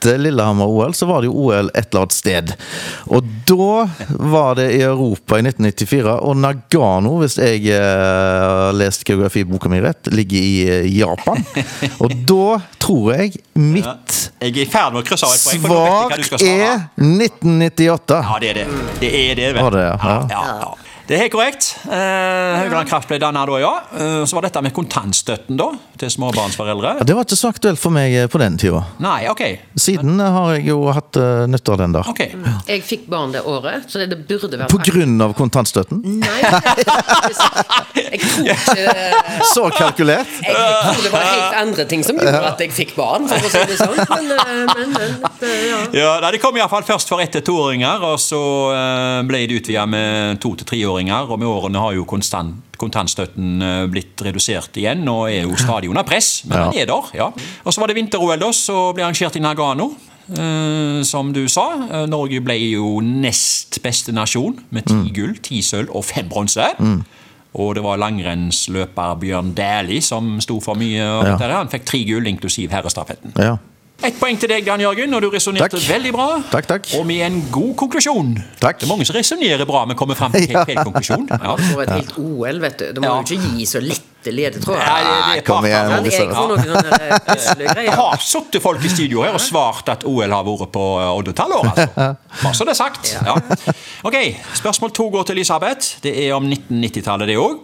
etter 0.04 0.18
Lillehammer-OL, 0.18 0.94
så 0.94 1.08
var 1.10 1.22
det 1.22 1.32
jo 1.32 1.48
OL 1.48 1.72
et 1.74 1.88
eller 1.90 2.04
annet 2.04 2.16
sted. 2.16 2.54
Og 3.08 3.30
da 3.48 3.88
var 4.20 4.60
det 4.60 4.70
i 4.76 4.82
Europa 4.84 5.40
i 5.40 5.46
1994, 5.48 6.18
og 6.20 6.38
Nagano, 6.44 7.18
hvis 7.22 7.38
jeg 7.40 7.64
har 7.72 8.74
har 8.74 8.74
lest 8.74 9.04
geografiboka 9.08 9.70
mi 9.70 9.82
rett, 9.82 10.08
ligger 10.08 10.38
i 10.38 10.70
uh, 10.70 10.98
Japan. 10.98 11.44
Og 12.04 12.16
da 12.28 12.60
tror 12.78 13.14
jeg 13.14 13.38
mitt 13.54 14.32
Jeg 14.42 14.66
er 14.66 14.72
hva 14.72 15.18
svar 15.20 15.36
er 16.42 16.88
1998. 17.00 18.24
Ja, 18.24 18.40
det 18.42 18.50
er 18.50 18.62
det. 18.62 18.66
Det 19.00 19.14
er 19.14 19.36
det, 19.40 19.52
vel. 19.54 19.64
Var 19.64 19.78
det, 19.78 19.86
ja. 19.86 19.96
ja, 20.04 20.18
ja, 20.30 20.58
ja. 20.64 20.93
Det 21.04 21.18
er 21.18 21.26
helt 21.26 21.34
korrekt. 21.34 21.66
Eh, 21.84 22.60
Haugaland 22.62 22.88
Kraft 22.88 23.10
ble 23.12 23.18
dannet 23.20 23.50
da, 23.50 23.58
ja. 23.60 23.72
Eh, 24.00 24.22
så 24.24 24.38
var 24.38 24.46
dette 24.48 24.62
med 24.64 24.72
kontantstøtten 24.76 25.58
da, 25.60 25.68
til 26.00 26.12
småbarnsforeldre. 26.14 26.94
Det 27.04 27.18
var 27.18 27.28
ikke 27.28 27.40
så 27.40 27.52
aktuelt 27.52 27.82
for 27.82 27.92
meg 27.92 28.16
eh, 28.16 28.30
på 28.32 28.40
den 28.40 28.56
tida. 28.62 28.86
Nei, 29.04 29.26
ok. 29.32 29.44
Siden 29.76 30.22
har 30.22 30.54
jeg 30.56 30.70
jo 30.70 30.78
hatt 30.96 31.20
uh, 31.20 31.44
nytte 31.50 31.74
av 31.76 31.82
den 31.82 31.98
der. 31.98 32.08
Ok. 32.08 32.22
Jeg 32.70 32.86
fikk 32.88 33.10
barn 33.12 33.34
det 33.36 33.44
året, 33.44 33.90
så 33.92 34.00
det 34.00 34.16
burde 34.30 34.56
være 34.56 34.70
På 34.72 34.80
grunn 34.84 35.20
av 35.24 35.36
kontantstøtten? 35.36 36.00
Nei, 36.22 36.38
jeg 36.40 38.22
tror 38.24 38.48
ikke 38.48 38.94
Så 39.54 39.68
kalkulert! 39.76 40.30
jeg, 40.40 40.56
jeg 40.56 40.96
tror 40.96 41.04
det 41.04 41.12
var 41.14 41.28
helt 41.28 41.58
andre 41.60 41.86
ting 41.90 42.04
som 42.06 42.20
gjorde 42.20 42.42
at 42.48 42.64
jeg 42.64 42.74
fikk 42.76 42.96
barn, 42.98 43.28
for 43.28 43.44
å 43.44 43.52
si 43.52 43.64
det 43.70 43.78
sånn. 43.80 44.00
Men, 44.14 44.32
eh, 44.38 44.64
men, 44.72 44.96
men 44.96 45.18
eh, 45.50 45.66
ja. 45.68 45.82
Ja, 45.98 46.32
Det 46.32 46.40
kom 46.44 46.58
iallfall 46.58 46.86
først 46.88 47.12
for 47.12 47.24
ett 47.24 47.34
til 47.36 47.44
toåringer, 47.46 48.04
og 48.08 48.20
så 48.22 48.42
eh, 48.74 49.20
ble 49.28 49.44
det 49.50 49.60
utvida 49.62 49.86
med 49.90 50.40
to 50.44 50.54
til 50.60 50.70
treåringer. 50.94 51.30
Og 51.32 51.40
med 51.40 51.48
årene 51.48 51.80
har 51.82 51.94
jo 51.98 52.06
konstant, 52.06 52.56
kontantstøtten 52.78 53.62
eh, 53.62 53.88
blitt 53.92 54.20
redusert 54.24 54.76
igjen 54.78 55.08
og 55.10 55.30
er 55.32 55.44
jo 55.48 55.56
stadig 55.60 55.90
under 55.90 56.04
press. 56.04 56.44
Men 56.46 56.58
Ja. 56.58 56.70
den 56.72 56.82
er 56.82 56.86
der. 56.86 57.12
ja. 57.14 57.28
Og 57.66 57.74
så 57.74 57.80
var 57.80 57.88
det 57.88 57.96
vinter-OL, 57.96 58.38
da, 58.40 58.50
så 58.52 58.94
ble 58.94 59.04
arrangert 59.04 59.36
i 59.36 59.40
Nagano. 59.40 59.92
eh, 60.30 61.02
som 61.04 61.34
du 61.34 61.48
sa. 61.50 61.66
Eh, 61.92 62.06
Norge 62.08 62.40
ble 62.42 62.56
jo 62.72 63.02
nest 63.02 63.82
beste 63.84 64.14
nasjon 64.14 64.56
med 64.72 64.86
ti 64.86 65.12
gull, 65.12 65.36
ti 65.44 65.60
sølv 65.62 65.90
og 65.94 66.06
fem 66.06 66.30
bronse. 66.30 66.64
Og 67.56 67.76
det 67.76 67.84
var 67.84 67.98
langrennsløper 67.98 69.20
Bjørn 69.20 69.54
Dæhlie 69.54 70.02
som 70.02 70.40
sto 70.42 70.60
for 70.60 70.76
mye 70.76 70.98
Ja. 70.98 71.38
Han 71.38 71.68
fikk 71.70 71.86
tre 71.86 72.04
gull, 72.06 72.26
inklusiv 72.26 72.70
herrestafetten. 72.72 73.34
Ja. 73.38 73.58
Ett 74.04 74.18
poeng 74.20 74.36
til 74.36 74.50
deg, 74.52 74.66
Dan 74.68 74.82
Jørgen, 74.84 75.14
og 75.16 75.22
du 75.24 75.30
resonnerte 75.32 75.78
veldig 75.80 76.10
bra. 76.12 76.26
Takk, 76.52 76.66
takk. 76.68 76.88
Og 76.98 77.06
med 77.08 77.22
en 77.24 77.38
god 77.54 77.76
konklusjon. 77.80 78.34
Takk. 78.60 78.82
Det 78.82 78.88
er 78.88 78.90
mange 78.90 79.06
som 79.08 79.16
resonnerer 79.16 79.64
bra, 79.70 79.86
men 79.88 79.96
kommer 79.96 80.18
fram 80.20 80.34
til 80.34 80.48
helt 80.50 80.66
feil 80.68 80.82
konklusjon. 80.84 81.28
Ja. 81.44 81.54
får 81.56 81.84
et 81.86 81.92
helt 81.94 82.18
OL, 82.20 82.60
vet 82.66 82.76
du. 82.82 82.86
Du 82.98 83.00
må 83.00 83.08
Ja. 83.08 83.22
jo 83.22 83.38
ikke 83.38 83.54
gi 83.56 83.66
så 83.70 83.80
lette 83.84 84.34
ledetråder. 84.34 84.84
Nei, 84.84 85.40
kom 85.48 85.64
igjen. 85.70 85.88
Men 85.94 86.06
jeg 86.10 86.28
får 86.34 86.50
noen 86.52 86.66
sånne 86.68 87.00
eh, 87.00 87.16
pusle 87.30 87.56
Det 87.62 87.70
greier. 87.78 87.96
har 88.02 88.18
sittet 88.28 88.62
folk 88.66 88.84
i 88.84 88.92
studio 88.92 89.24
her 89.24 89.38
og 89.38 89.44
svart 89.44 89.94
at 89.96 90.04
OL 90.10 90.36
har 90.36 90.44
vært 90.50 90.72
på 90.76 90.86
eh, 91.00 91.12
oddetall 91.22 91.56
år, 91.62 91.70
altså. 91.72 92.08
Bare 92.44 92.56
så 92.60 92.68
det 92.68 92.74
er 92.76 92.82
sagt. 92.84 93.14
Ja. 93.24 93.38
Ok, 94.04 94.18
Spørsmål 94.60 94.92
to 95.00 95.08
går 95.16 95.30
til 95.30 95.38
Elisabeth. 95.40 95.94
Det 96.04 96.12
er 96.26 96.34
om 96.36 96.50
1990-tallet, 96.52 97.32
det 97.32 97.38
òg. 97.40 97.62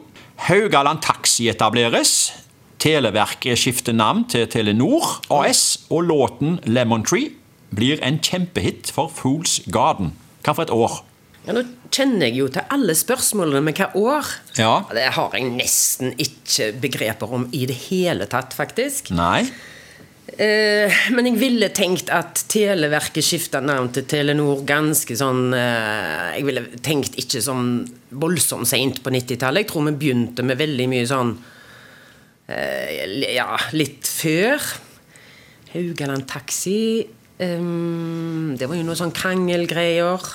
Haugaland 0.47 1.01
Taxi 1.03 1.49
etableres. 1.51 2.31
Televerket 2.79 3.59
skifter 3.59 3.95
navn 3.95 4.23
til 4.31 4.47
Telenor 4.47 5.17
AS, 5.35 5.81
og 5.91 6.05
låten 6.07 6.59
'Lemon 6.63 7.03
Tree' 7.03 7.33
blir 7.75 7.99
en 8.01 8.19
kjempehit 8.23 8.91
for 8.91 9.11
Fools 9.11 9.59
Garden. 9.71 10.13
Hva 10.43 10.55
for 10.55 10.63
et 10.63 10.71
år? 10.71 11.03
Ja, 11.45 11.53
nå 11.53 11.65
kjenner 11.91 12.29
jeg 12.29 12.37
jo 12.39 12.47
til 12.47 12.63
alle 12.71 12.95
spørsmålene, 12.95 13.61
men 13.65 13.75
hva 13.75 13.89
år? 13.99 14.31
Ja. 14.57 14.85
Det 14.95 15.09
har 15.15 15.35
jeg 15.35 15.51
nesten 15.51 16.15
ikke 16.15 16.71
begreper 16.79 17.35
om 17.35 17.49
i 17.51 17.65
det 17.65 17.75
hele 17.89 18.29
tatt, 18.31 18.55
faktisk. 18.55 19.11
Nei. 19.11 19.43
Eh, 20.37 20.99
men 21.11 21.25
jeg 21.25 21.39
ville 21.41 21.71
tenkt 21.75 22.11
at 22.13 22.45
Televerket 22.47 23.25
skifta 23.25 23.59
navn 23.65 23.89
til 23.91 24.05
Telenor 24.07 24.61
ganske 24.63 25.15
sånn 25.17 25.55
eh, 25.57 26.35
Jeg 26.37 26.45
ville 26.45 26.61
tenkt 26.85 27.17
ikke 27.19 27.41
sånn 27.41 27.81
voldsomt 28.13 28.69
seint 28.69 29.01
på 29.03 29.11
90-tallet. 29.11 29.65
Jeg 29.65 29.71
tror 29.73 29.89
vi 29.89 29.97
begynte 30.05 30.45
med 30.45 30.61
veldig 30.61 30.85
mye 30.93 31.07
sånn 31.09 31.33
Ja, 32.49 33.53
litt 33.77 34.07
før. 34.09 34.63
Haugaland 35.73 36.25
Taxi 36.29 37.07
Um, 37.39 38.55
Det 38.59 38.67
var 38.67 38.75
jo 38.75 38.83
noe 38.83 38.99
sånn 38.99 39.13
krangelgreier. 39.15 40.25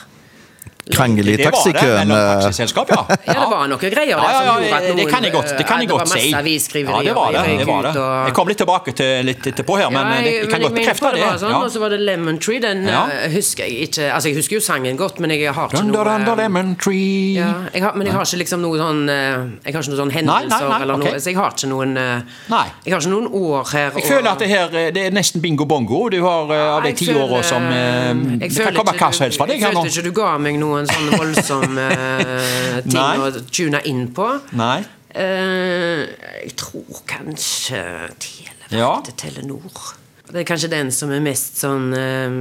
Krangel 0.92 1.28
i 1.32 1.36
Det 1.36 1.44
var 1.48 1.52
det, 1.64 1.72
taxikøen. 1.72 2.10
eh, 2.12 2.42
taxiselskap, 2.44 2.90
ja. 2.92 3.06
Ja, 3.26 3.34
det 3.40 3.48
var 3.50 3.68
noe 3.72 3.78
greier 3.80 3.94
der 3.94 4.08
ja, 4.10 4.16
ja, 4.20 4.40
ja, 4.44 4.54
gjorde 4.60 4.88
noen 4.88 4.96
det 5.00 5.06
kan 5.08 5.22
jeg 5.24 5.32
godt, 5.32 5.52
det 5.56 5.64
kan 5.66 5.80
jeg 5.80 5.88
eh, 5.88 5.92
godt 5.94 6.08
si. 6.12 6.24
Ja, 6.28 7.00
det 7.00 7.14
var 7.16 7.32
det. 7.32 7.44
jeg 7.48 7.58
det, 7.58 7.66
var 7.66 7.82
det. 7.88 7.92
og- 7.96 8.26
Jeg 8.28 8.34
kom 8.36 8.48
litt 8.48 8.58
tilbake 8.60 8.92
til 8.98 9.24
litt 9.24 9.46
etterpå 9.48 9.78
her, 9.80 9.88
men 9.90 10.04
Ja, 10.12 10.20
det, 10.20 10.32
jeg 10.34 10.50
kan 10.50 10.60
godt 10.66 10.74
bekrefte 10.76 11.10
det. 11.14 11.20
det. 11.20 11.24
Var 11.24 11.38
sånn, 11.40 11.50
ja. 11.54 11.60
Og 11.64 11.70
så 11.72 11.80
var 11.80 11.88
det 11.94 12.00
Lemon 12.00 12.38
Tree. 12.38 12.60
Den 12.60 12.84
Ja. 12.86 13.06
eh, 13.08 13.30
husker 13.32 13.64
jeg 13.64 13.88
ikke 13.88 14.10
Altså, 14.14 14.28
jeg 14.28 14.36
husker 14.36 14.54
jo 14.56 14.60
sangen 14.60 14.96
godt, 15.00 15.18
men 15.20 15.30
jeg 15.30 15.52
har 15.54 15.68
ikke 15.72 15.82
noe 15.84 16.04
under, 16.04 16.36
lemon 16.36 16.76
tree. 16.76 17.34
ja, 17.40 17.48
jeg 17.72 17.82
har, 17.82 17.92
Men 17.96 18.06
jeg 18.06 18.14
har 18.14 18.22
ikke 18.28 18.38
liksom 18.44 18.60
noe 18.60 18.76
sånn 18.78 19.08
eh, 19.08 19.48
Jeg 19.64 19.74
har 19.74 19.82
ikke 19.82 19.90
noen 19.94 20.00
sånn 20.04 20.12
hendelser 20.12 20.48
Nei, 20.48 20.60
nei, 20.60 20.68
nei, 20.68 20.82
eller 20.82 20.94
ok. 20.94 21.04
noe 21.04 21.20
Så 21.20 21.26
jeg 21.32 21.36
har 21.40 21.50
ikke 21.56 21.68
noen 21.72 21.96
eh, 21.96 22.20
Nei. 22.50 22.66
Jeg 22.84 22.92
har 22.94 23.00
ikke 23.00 23.10
noen 23.14 23.28
år 23.32 23.72
her. 23.72 23.90
Jeg 23.96 24.04
føler 24.12 24.30
at 24.30 24.38
det 24.38 24.48
her 24.52 24.68
eh, 24.74 24.90
det 24.94 25.06
er 25.08 25.10
nesten 25.16 25.40
bingo 25.40 25.64
bongo. 25.64 26.08
Du 26.12 26.20
har 26.22 26.52
eh, 26.52 26.74
av 26.76 26.82
de 26.84 26.92
ti 26.92 27.08
åra 27.14 27.42
som 27.42 27.62
eh, 27.72 28.12
Det 28.44 28.52
kan 28.52 28.74
komme 28.74 28.92
hva 28.98 29.10
som 29.14 29.24
helst 29.24 29.38
fra 29.40 29.46
deg 29.48 29.60
her 29.60 29.68
Jeg 29.72 29.74
nå. 29.74 29.82
følte 29.82 30.00
ikke 30.00 30.04
du 30.04 30.12
ga 30.20 30.36
meg 30.38 30.58
noen 30.74 30.90
sånn 30.90 31.10
voldsom 31.14 31.78
uh, 31.78 32.80
ting 32.90 32.98
Nei. 32.98 33.16
å 33.22 33.30
tune 33.48 33.80
inn 33.88 34.08
på. 34.14 34.28
Nei. 34.58 34.80
Uh, 35.14 36.04
jeg 36.42 36.54
tror 36.58 37.04
kanskje 37.06 37.82
Televerket 38.18 38.74
Ja. 38.74 38.96
til 39.06 39.14
Telenor. 39.20 39.92
Det 40.24 40.40
er 40.42 40.48
kanskje 40.48 40.70
den 40.72 40.90
som 40.90 41.12
er 41.14 41.20
mest 41.22 41.60
sånn 41.60 41.92
eh, 41.94 42.32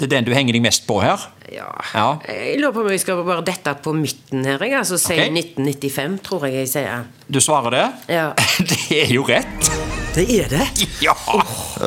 Det 0.00 0.06
er 0.06 0.12
den 0.16 0.24
du 0.26 0.32
henger 0.34 0.56
deg 0.56 0.64
mest 0.64 0.86
på 0.88 0.96
her? 1.04 1.28
Ja. 1.52 1.68
Ja. 1.92 2.06
Jeg 2.26 2.56
lurer 2.62 2.74
på 2.74 2.82
om 2.82 2.88
jeg 2.90 3.02
skal 3.04 3.20
bare 3.28 3.44
dette 3.46 3.74
på 3.84 3.92
midten 3.94 4.48
her. 4.48 4.58
Jeg. 4.64 4.74
Altså 4.80 4.98
Si 4.98 5.12
okay. 5.14 5.28
1995, 5.30 6.18
tror 6.26 6.48
jeg 6.48 6.62
jeg 6.64 6.72
sier. 6.72 7.04
Du 7.28 7.38
svarer 7.44 7.76
det? 7.76 7.86
Ja. 8.16 8.32
Det 8.72 9.04
er 9.04 9.14
jo 9.14 9.28
rett. 9.28 9.87
Det 10.14 10.24
er 10.40 10.48
det? 10.50 10.66
Ja! 11.02 11.14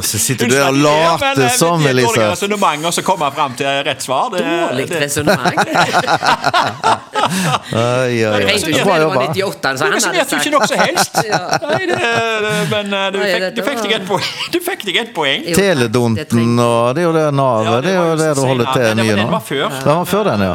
Så 0.01 0.17
sitter 0.19 0.47
du 0.47 0.53
der 0.55 0.67
og 0.69 0.77
later 0.79 1.49
som, 1.51 1.81
Det 1.83 1.89
er 1.91 1.97
dårlig 1.97 2.05
Elise. 2.05 2.27
resonnement 2.31 2.85
og 2.87 2.93
så 2.95 3.01
komme 3.03 3.27
fram 3.35 3.55
til 3.59 3.67
rett 3.83 4.01
svar. 4.05 4.29
Det, 4.31 4.39
Dårlig 4.45 4.85
det- 4.87 5.01
resonnement. 5.01 5.59
Oi, 7.21 7.77
oi, 7.77 8.25
oi. 8.25 8.39
tenkte 8.47 8.65
jo 8.65 8.71
ikke 8.71 8.85
Bra 8.87 8.95
det 8.97 9.05
var 9.05 9.13
jobba. 9.13 9.25
98, 9.35 9.77
så 9.77 9.85
Du 9.85 9.93
resonnerte 9.93 10.31
jo 10.31 10.39
ikke 10.41 10.53
noe 10.55 10.67
som 10.71 10.79
helst. 10.81 11.19
Nei, 11.67 11.81
det, 11.91 11.97
det, 12.01 12.53
men 12.71 12.95
eh, 12.97 13.05
du 13.13 13.19
fikk, 13.21 13.45
du 13.55 13.61
fikk 13.67 13.81
deg 13.83 13.93
et 13.99 14.07
poeng. 14.07 14.31
Du 14.55 14.59
fikk 14.65 14.85
deg 14.87 14.95
et 15.03 15.11
poeng. 15.15 15.45
Teledonten 15.59 16.53
og 16.63 16.95
Det 16.97 17.03
er 17.03 17.07
jo 17.09 17.13
det 17.19 17.25
navet. 17.37 17.67
Ja, 17.67 17.75
det 17.75 17.83
det 17.83 17.93
er 17.93 17.99
jo 18.01 18.15
det 18.23 18.29
du 18.39 18.41
holder 18.47 18.71
til 18.71 18.87
Men 18.87 18.97
det 18.97 19.03
var- 19.03 19.05
mye 19.05 19.11
nå. 19.11 19.21
den 19.21 19.31
var 19.35 19.43
før. 19.51 19.67
Den 19.83 19.95
var 20.01 20.05
før 20.15 20.23
den, 20.31 20.39
ja. 20.47 20.53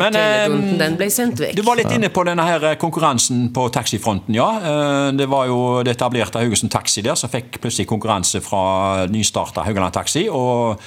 Men 0.00 0.16
eh, 0.16 0.48
den 0.80 0.94
ble 0.96 1.10
sendt 1.12 1.40
vekk. 1.42 1.56
du 1.58 1.62
var 1.66 1.76
litt 1.80 1.90
inne 1.92 2.08
på 2.14 2.22
denne 2.28 2.44
her 2.46 2.60
eh, 2.70 2.76
konkurransen 2.80 3.48
på 3.56 3.66
taxifronten, 3.74 4.34
ja. 4.38 4.48
Eh, 4.60 5.10
Det 5.18 5.26
var 5.28 5.46
jo 5.50 5.58
det 5.84 5.96
etablerte 5.96 6.38
Haugesund 6.40 6.70
Taxi 6.70 6.79
der 7.02 7.14
som 7.14 7.28
fikk 7.30 7.60
plutselig 7.60 7.86
konkurranse 7.86 8.40
fra 8.40 9.06
nystarta 9.06 9.62
Haugaland 9.66 9.92
Taxi. 9.92 10.28
Og 10.30 10.80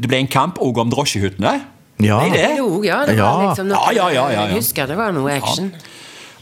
det 0.00 0.08
ble 0.08 0.18
en 0.18 0.26
kamp 0.28 0.58
òg 0.60 0.78
om 0.78 0.90
drosjehyttene. 0.90 1.60
Ja. 2.02 2.18
Ble 2.20 2.30
det? 2.34 2.56
Jo, 2.58 2.82
ja, 2.82 3.04
det 3.06 3.16
Ja. 3.16 3.30
var 3.36 3.48
liksom 3.48 3.68
noe 3.68 3.78
Ja, 3.78 3.92
ja, 3.92 4.08
ja, 4.10 4.30
ja, 4.30 4.32
ja. 4.32 4.46
Jeg 4.48 4.56
husker 4.56 4.86
det 4.86 4.96
var 4.96 5.12
noe 5.12 5.30
action. 5.32 5.72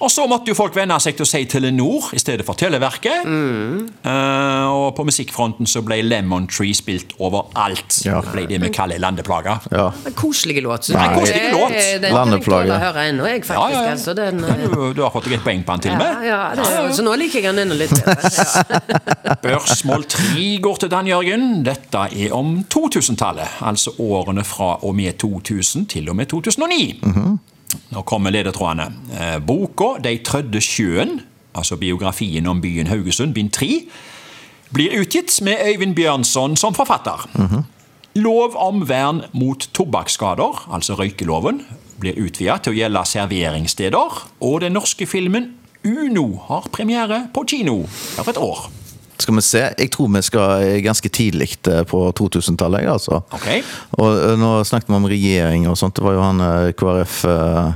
Og 0.03 0.11
så 0.11 0.25
måtte 0.27 0.51
jo 0.51 0.55
folk 0.59 0.75
venne 0.75 0.97
seg 1.01 1.15
til 1.15 1.23
å 1.23 1.29
si 1.31 1.45
Telenor 1.47 2.09
i 2.17 2.19
stedet 2.19 2.43
for 2.47 2.59
Televerket. 2.59 3.23
Eh, 3.23 4.67
og 4.73 4.97
på 4.97 5.05
musikkfronten 5.07 5.69
så 5.71 5.83
ble 5.87 6.01
Lemon 6.03 6.49
Tree 6.51 6.75
spilt 6.75 7.13
overalt. 7.23 8.01
Ja. 8.05 8.19
Det 8.25 8.33
ble 8.35 8.47
det 8.51 8.59
vi 8.65 8.71
kaller 8.75 8.99
landeplager. 9.03 9.63
Ja. 9.71 9.85
En 10.11 10.17
koselig 10.19 10.59
låt. 10.65 10.89
Nei, 10.91 11.07
det- 11.07 11.21
koselig 11.21 11.53
låt. 11.55 11.77
Den 12.03 12.43
kan 12.43 12.67
jeg 12.67 12.83
høre 12.83 13.05
ennå, 13.13 13.29
jeg, 13.31 13.45
faktisk. 13.47 13.77
ja, 13.77 13.85
ja. 13.85 13.91
Altså, 13.93 14.15
den, 14.19 14.43
Du, 14.73 14.93
du 14.95 15.03
har 15.03 15.11
fått 15.15 15.25
deg 15.31 15.35
et 15.39 15.45
poeng 15.47 15.63
på 15.65 15.73
den 15.77 15.81
til 15.87 15.93
og 15.93 15.99
med. 16.03 16.27
ja, 16.27 16.41
det, 16.57 16.67
er- 16.67 16.93
Så 16.99 17.03
nå 17.07 17.15
liker 17.17 17.41
jeg 17.41 17.55
den 17.55 17.63
enda 17.71 17.79
litt 17.79 17.95
bedre. 17.95 18.33
Ja. 19.23 19.59
Spørsmål 19.63 20.05
tre 20.09 20.49
går 20.67 20.77
til 20.83 20.91
Dan 20.91 21.07
Jørgen. 21.07 21.63
Dette 21.67 22.09
er 22.11 22.35
om 22.35 22.65
2000-tallet. 22.75 23.49
Altså 23.63 23.95
årene 24.03 24.45
fra 24.45 24.75
og 24.83 24.95
med 24.99 25.15
2000 25.23 25.87
til 25.95 26.09
og 26.11 26.17
med 26.17 26.27
2009. 26.27 26.99
Nå 27.93 28.03
kommer 28.03 28.31
ledetrådene. 28.31 28.93
Eh, 29.13 29.39
Boka 29.47 29.99
'De 30.03 30.19
trødde 30.25 30.61
sjøen', 30.61 31.21
altså 31.55 31.77
biografien 31.77 32.47
om 32.47 32.61
byen 32.61 32.87
Haugesund, 32.87 33.35
bind 33.35 33.51
3, 33.51 33.89
blir 34.73 35.01
utgitt 35.01 35.43
med 35.43 35.57
Øyvind 35.67 35.95
Bjørnson 35.95 36.57
som 36.57 36.75
forfatter. 36.75 37.29
Lov 38.15 38.57
om 38.57 38.89
vern 38.89 39.23
mot 39.33 39.69
tobakksskader, 39.75 40.69
altså 40.73 40.95
røykeloven, 40.95 41.63
blir 42.01 42.19
utvidet 42.19 42.63
til 42.63 42.73
å 42.73 42.77
gjelde 42.77 43.05
serveringssteder. 43.09 44.23
Og 44.41 44.61
den 44.61 44.73
norske 44.73 45.07
filmen 45.07 45.55
Uno 45.85 46.39
har 46.49 46.69
premiere 46.73 47.29
på 47.35 47.45
kino 47.49 47.87
for 47.89 48.31
et 48.31 48.39
år. 48.39 48.69
Skal 49.19 49.35
vi 49.37 49.43
se. 49.45 49.61
Jeg 49.79 49.91
tror 49.95 50.09
vi 50.15 50.23
skal 50.23 50.65
ganske 50.83 51.09
tidlig 51.13 51.53
eh, 51.71 51.83
på 51.87 52.01
2000-tallet. 52.19 52.89
altså. 52.91 53.21
Ok. 53.37 53.47
Og 53.99 54.09
eh, 54.17 54.37
nå 54.41 54.55
snakket 54.67 54.89
vi 54.91 54.99
om 54.99 55.07
regjering 55.11 55.69
og 55.71 55.77
sånt. 55.79 55.95
Det 55.99 56.05
var 56.07 56.17
jo 56.17 56.25
han 56.25 56.41
eh, 56.43 56.73
KrF 56.75 57.19
eh, 57.31 57.73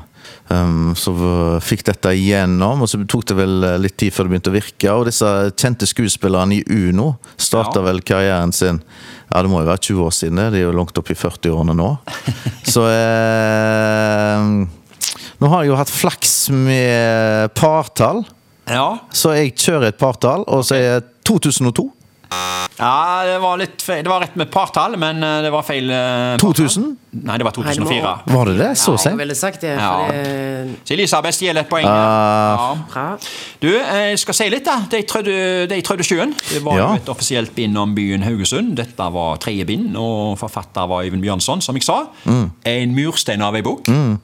um, 0.56 0.94
som 0.98 1.20
eh, 1.22 1.60
fikk 1.62 1.84
dette 1.86 2.14
igjennom. 2.18 2.82
Og 2.82 2.90
så 2.90 2.98
tok 3.06 3.28
det 3.30 3.36
vel 3.38 3.54
eh, 3.68 3.76
litt 3.84 3.96
tid 4.00 4.10
før 4.16 4.26
det 4.26 4.34
begynte 4.34 4.50
å 4.50 4.56
virke. 4.56 4.90
Og 4.96 5.06
disse 5.06 5.30
kjente 5.54 5.86
skuespillerne 5.86 6.58
i 6.58 6.64
Uno 6.90 7.12
starta 7.38 7.78
Ja. 7.78 7.86
vel 7.92 8.02
karrieren 8.02 8.52
sin 8.56 8.80
ja, 9.26 9.40
det 9.42 9.50
må 9.50 9.58
jo 9.62 9.66
være 9.70 9.82
20 9.82 10.02
år 10.06 10.12
siden. 10.14 10.36
det. 10.38 10.50
De 10.54 10.58
er 10.60 10.66
jo 10.68 10.74
langt 10.74 10.98
opp 10.98 11.08
i 11.10 11.18
40-årene 11.18 11.74
nå. 11.78 11.92
Så 12.72 12.82
eh, 12.90 14.66
Nå 15.36 15.50
har 15.52 15.62
jeg 15.64 15.68
jo 15.72 15.76
hatt 15.76 15.90
flaks 15.92 16.34
med 16.54 17.52
partall, 17.58 18.22
Ja. 18.70 18.96
så 19.12 19.34
jeg 19.36 19.52
kjører 19.60 19.90
et 19.92 19.98
partall 20.00 20.42
og 20.48 20.62
så 20.64 20.74
sier 20.74 21.04
2002. 21.26 21.86
ja, 22.76 23.22
det 23.24 23.36
var 23.40 23.56
litt 23.60 23.80
feil. 23.86 24.02
Det 24.04 24.10
var 24.10 24.20
rett 24.24 24.34
med 24.36 24.48
partall, 24.52 24.96
men 25.00 25.22
eh, 25.24 25.36
det 25.46 25.50
var 25.54 25.62
feil. 25.64 25.86
eh, 25.94 26.34
partall. 26.36 26.54
2000? 26.58 26.88
Nei, 27.26 27.36
det 27.40 27.46
var 27.46 27.54
2004. 27.56 28.10
Var 28.34 28.50
det 28.50 28.56
det? 28.58 28.70
Så 28.76 28.96
Jeg 28.98 29.12
Ja, 29.12 29.16
ville 29.20 29.36
sagt 29.38 29.60
det. 29.64 29.70
Ja. 29.78 29.92
For 29.94 30.12
det 30.12 30.74
Så 30.84 30.94
Elisabeth 30.96 31.36
stjeler 31.38 31.62
et 31.62 31.70
poeng. 31.70 31.86
Uh... 31.86 32.82
ja. 32.96 33.06
Du, 33.62 33.68
eh, 33.78 34.02
jeg 34.10 34.18
skal 34.24 34.34
si 34.40 34.48
litt, 34.52 34.66
da. 34.66 34.76
De 34.90 35.00
trødde, 35.08 35.36
de 35.70 35.80
trødde 35.86 36.04
sjøen. 36.04 36.34
Det 36.50 36.62
var 36.66 36.76
Ja. 36.76 36.88
jo 36.90 36.94
et 37.00 37.08
offisielt 37.14 37.54
bind 37.56 37.78
om 37.78 37.94
byen 37.96 38.22
Haugesund. 38.26 38.74
Dette 38.76 39.08
var 39.14 39.36
tredje 39.38 39.64
bind, 39.64 39.96
og 39.96 40.36
forfatter 40.42 40.86
var 40.90 41.04
Øyvind 41.06 41.22
Bjørnson, 41.22 41.62
som 41.62 41.74
jeg 41.78 41.84
sa. 41.86 42.02
Mm. 42.26 42.50
En 42.66 42.94
murstein 42.94 43.42
av 43.42 43.54
ei 43.56 43.62
bok. 43.62 43.88
eh, 43.88 44.16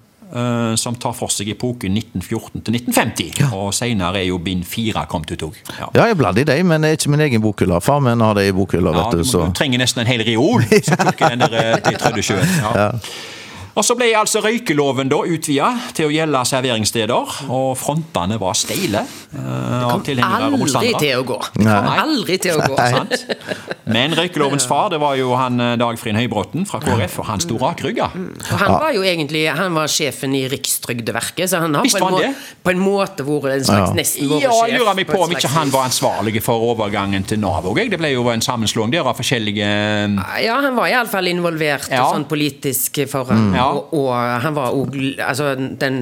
som 0.80 0.94
tar 0.96 1.12
for 1.12 1.28
seg 1.32 1.50
epoken 1.52 1.96
1914 1.98 2.62
til 2.64 2.78
1950. 2.78 3.42
Og 3.52 3.72
senere 3.76 4.22
er 4.22 4.30
jo 4.30 4.38
bind 4.42 4.64
fire 4.68 5.04
kommet 5.10 5.34
ut 5.34 5.44
òg. 5.50 5.58
Ja. 5.76 5.90
Ja, 5.92 6.06
jeg 6.08 6.16
blant 6.20 6.40
i 6.40 6.46
dem, 6.48 6.70
men 6.72 6.84
det 6.86 6.92
er 6.92 6.96
ikke 7.00 7.12
min 7.12 7.24
egen 7.26 7.44
bokhylle. 7.44 7.80
Far 7.84 8.00
min 8.04 8.24
har 8.24 8.38
det 8.38 8.46
i 8.48 8.54
bokhylla, 8.56 8.94
Ja, 8.96 9.04
vet 9.04 9.18
du, 9.18 9.26
du, 9.26 9.28
så 9.28 9.44
du 9.50 9.52
trenger 9.58 9.82
nesten 9.82 10.04
en 10.04 10.08
hel 10.08 10.24
reol 10.26 10.64
som 10.86 10.96
plukker 11.02 11.34
den 11.34 11.44
der 11.44 11.82
til 11.84 11.92
de 11.92 12.00
trødde 12.00 12.24
sjøen. 12.24 12.56
Ja. 12.62 12.88
Og 13.74 13.84
Så 13.84 13.96
ble 13.96 14.10
altså 14.18 14.42
røykeloven 14.44 15.08
da 15.08 15.22
utvida 15.24 15.70
til 15.96 16.10
å 16.10 16.12
gjelde 16.12 16.42
serveringssteder, 16.48 17.36
og 17.48 17.72
frontene 17.80 18.36
var 18.40 18.54
steile 18.58 19.02
eh, 19.02 20.02
det 20.02 20.18
kom 20.20 20.60
Aldri 20.62 20.92
til 21.00 21.18
å 21.18 21.24
gå. 21.26 21.38
Nei. 21.62 21.72
kom 21.72 21.90
aldri 22.02 22.38
til 22.42 22.58
å 22.60 22.66
gå. 22.68 22.76
Sant? 22.76 23.26
Men 23.92 24.14
røykelovens 24.16 24.66
far 24.68 24.90
det 24.92 25.00
var 25.02 25.16
jo 25.18 25.32
han 25.38 25.56
Dagfrin 25.58 26.12
Dagfrid 26.12 26.18
Høybråten 26.18 26.66
fra 26.68 26.80
KrF, 26.82 27.18
og 27.22 27.26
han 27.30 27.42
sto 27.42 27.56
rakrygga. 27.60 28.08
Og 28.12 28.58
han 28.60 28.72
var 28.80 28.92
jo 28.96 29.02
egentlig 29.06 29.44
Han 29.52 29.74
var 29.76 29.90
sjefen 29.92 30.34
i 30.36 30.44
Rikstrygdeverket, 30.50 31.50
så 31.50 31.60
han 31.62 31.74
har 31.74 31.86
på 31.86 31.98
en, 31.98 32.12
må, 32.12 32.20
han 32.22 32.36
på 32.64 32.72
en 32.74 32.82
måte 32.82 33.26
vært 33.26 33.56
en 33.56 33.64
slags 33.66 33.92
Ja. 33.92 33.96
nesten 33.96 34.28
vært 34.30 34.42
Ja, 34.46 34.50
sjef. 34.52 34.68
jeg 34.68 34.78
lurer 34.80 34.94
meg 34.98 35.06
på 35.08 35.12
på 35.16 35.24
om 35.26 35.34
ikke 35.34 35.50
han 35.52 35.70
var 35.72 35.84
ansvarlig 35.88 36.42
for 36.42 36.62
overgangen 36.72 37.24
til 37.28 37.40
Nav 37.42 37.64
òg. 37.68 37.82
Det 37.92 37.98
ble 38.00 38.12
jo 38.12 38.26
en 38.32 38.40
sammenslåing 38.44 38.92
der 38.92 39.06
av 39.06 39.16
forskjellige 39.18 39.66
eh, 39.66 40.44
Ja, 40.46 40.60
han 40.60 40.76
var 40.76 40.88
iallfall 40.92 41.28
involvert 41.32 41.88
Ja. 41.90 42.06
sånn 42.12 42.24
politisk 42.28 43.02
forhold. 43.08 43.54
Ja. 43.62 43.70
Og, 43.78 43.94
og 43.94 44.40
han 44.42 44.54
var 44.58 44.74
òg 44.76 44.96
Altså, 45.22 45.54
den 45.80 46.00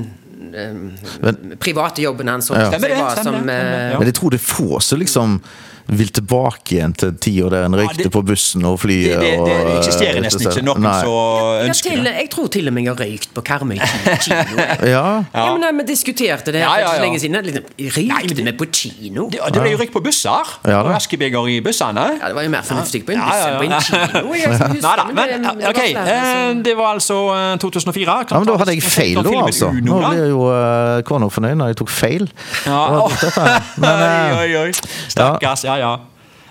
eh, 0.54 1.54
private 1.60 2.02
jobben 2.02 2.28
hans 2.28 2.50
Ja. 2.50 2.70
som, 2.70 2.80
var 2.82 3.22
som 3.22 3.34
ja. 3.48 3.98
Men 3.98 4.08
jeg 4.08 4.14
tror 4.16 4.30
det 4.34 4.40
er 4.40 4.46
få 4.48 4.80
som 4.80 4.98
liksom 4.98 5.40
vil 5.88 6.08
tilbake 6.12 6.76
igjen 6.76 6.92
til 6.94 7.12
tida 7.18 7.48
der 7.50 7.64
en 7.64 7.74
røykte 7.74 8.04
det- 8.04 8.12
på 8.12 8.22
bussen 8.22 8.64
og 8.64 8.76
Det, 8.78 8.80
flyet. 8.80 9.20
det, 9.20 9.30
det 9.46 9.78
eksisterer 9.78 10.16
eh, 10.16 10.22
nesten 10.22 10.46
ikke 10.50 10.62
noen 10.64 10.80
Nei. 10.82 11.00
som 11.00 11.10
ja, 11.10 11.64
ønsker 11.68 11.90
til, 11.90 12.04
det. 12.04 12.14
Jeg 12.20 12.30
tror 12.30 12.46
til 12.48 12.68
og 12.68 12.72
med 12.74 12.82
jeg 12.84 12.94
har 12.94 13.00
røykt 13.04 13.28
på 13.34 13.40
Karmøy 13.42 13.78
kino. 14.20 14.56
jeg. 14.56 14.78
Ja. 14.94 15.24
Ja. 15.34 15.56
men 15.56 15.78
Vi 15.78 15.84
diskuterte 15.92 16.52
det 16.52 16.60
her 16.62 16.68
Ja, 16.68 16.74
for 16.74 16.80
ja, 16.80 16.96
så 16.96 17.02
lenge 17.04 17.20
siden. 17.20 17.44
Liksom, 17.44 17.64
Røykte 17.96 18.44
vi 18.44 18.52
på 18.52 18.66
kino? 18.72 19.28
Det, 19.30 19.40
det 19.54 19.60
ble 19.62 19.70
jo 19.72 19.78
røykt 19.78 19.92
på 19.92 20.02
busser. 20.04 20.52
Ja, 20.66 20.80
og 20.82 20.94
askebeger 20.94 21.46
i 21.48 21.60
bussene. 21.60 22.06
Ja, 22.20 22.28
Det 22.28 22.34
var 22.34 22.42
jo 22.42 22.50
mer 22.50 22.62
fornuftig 22.62 23.04
på 23.06 23.12
en 23.12 23.18
Ja, 23.18 23.26
buss 23.26 23.40
ja, 23.40 23.48
enn 23.48 23.58
på 23.58 23.64
en 23.64 23.80
kino. 23.80 24.34
Jeg 24.34 24.48
husker, 24.48 24.68
Nei 24.80 24.96
da, 24.96 25.04
men 25.04 25.14
men 25.14 25.28
det- 25.28 25.40
det 25.40 25.64
var 25.64 25.70
ok, 25.70 25.80
flere 25.90 26.50
eh, 26.50 26.54
det 26.64 26.76
var 26.76 26.94
altså 26.94 27.16
eh, 27.34 27.56
2004. 27.58 28.26
ja, 28.30 28.38
men 28.38 28.46
Da 28.46 28.56
hadde 28.56 28.74
jeg 28.74 28.82
feil, 28.82 29.22
da, 29.22 29.30
altså. 29.44 29.72
Nå 29.72 29.98
blir 30.10 30.28
jo 30.30 31.02
kona 31.06 31.26
fornøyd 31.28 31.56
når 31.60 31.66
jeg 31.72 31.76
tok 31.76 31.88
feil. 31.90 32.28
Ja, 32.66 33.08
Det. 33.10 33.32
Men, 33.80 34.02
eh, 34.02 34.38
Oi, 34.40 34.54
oi, 34.56 34.66
oi. 34.68 34.72
Stakkars, 35.08 35.64
ja, 35.64 35.76
ja. 35.80 35.96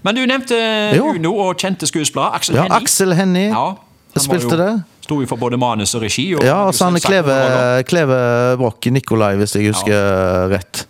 Men 0.04 0.16
du 0.16 0.22
nevnte 0.30 0.58
Jo. 0.96 1.10
Uno 1.14 1.34
og 1.44 1.58
kjente 1.60 1.88
skuespillere. 1.90 2.32
Aksel 2.40 2.56
ja, 2.56 2.64
Hennie. 2.68 2.78
Aksel 2.80 3.16
Hennie 3.20 3.50
Ja, 3.52 3.66
spilte 4.16 4.56
jo- 4.56 4.60
det. 4.62 4.70
Sto 5.04 5.18
jo 5.24 5.28
for 5.28 5.42
både 5.42 5.58
manus 5.58 5.96
og 5.98 6.04
regi. 6.06 6.28
Og 6.38 6.44
Ja, 6.46 6.60
og 6.68 6.74
så 6.78 6.86
han 6.86 6.94
noen. 6.94 7.02
Kleve, 7.02 7.84
Kleve 7.90 8.20
Broch, 8.62 8.92
Nikolai, 8.94 9.36
hvis 9.42 9.56
jeg 9.58 9.72
husker 9.74 10.50
rett. 10.54 10.86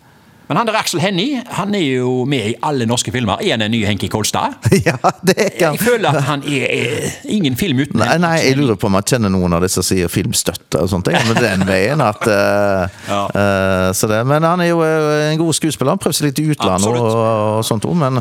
Men 0.50 0.58
han 0.58 0.66
der 0.66 0.74
Aksel 0.80 0.98
Hennie 0.98 1.44
han 1.54 1.74
er 1.78 1.84
jo 2.00 2.24
med 2.26 2.48
i 2.50 2.54
alle 2.66 2.82
norske 2.90 3.12
filmer. 3.14 3.38
Er 3.38 3.52
han 3.54 3.62
en 3.62 3.70
ny 3.70 3.84
Henki 3.86 4.08
Kolstad? 4.10 4.56
Ja, 4.88 4.96
det 5.22 5.36
er 5.38 5.50
Jeg 5.60 5.68
han. 5.68 5.78
føler 5.78 6.08
at 6.18 6.24
han 6.26 6.42
er, 6.42 6.64
er 6.74 7.12
ingen 7.30 7.54
film 7.56 7.78
uten 7.84 8.00
Nei, 8.02 8.16
nei, 8.18 8.32
jeg 8.48 8.56
lurer 8.58 8.74
på 8.80 8.88
om 8.90 8.96
jeg 8.98 9.12
kjenner 9.12 9.30
noen 9.30 9.54
av 9.54 9.62
disse 9.62 9.78
som 9.78 9.86
sier 9.86 10.10
filmstøtte 10.10 10.82
og 10.82 10.90
sånt. 10.90 11.06
jeg, 11.12 11.22
Men 11.28 11.38
den 11.38 11.62
veien 11.68 12.02
at 12.02 12.26
uh, 12.26 12.90
Ja. 13.12 13.20
uh, 13.30 13.92
så 13.94 14.10
det, 14.10 14.24
Men 14.26 14.42
han 14.48 14.64
er 14.64 14.72
jo 14.72 14.82
eh, 14.82 15.30
en 15.30 15.38
god 15.38 15.54
skuespiller. 15.54 15.94
Han 15.94 16.02
prøvde 16.02 16.18
seg 16.18 16.30
litt 16.32 16.42
i 16.42 16.48
utlandet 16.50 16.98
og, 16.98 17.08
og 17.14 17.62
sånt 17.70 17.86
òg, 17.86 17.94
men 18.02 18.18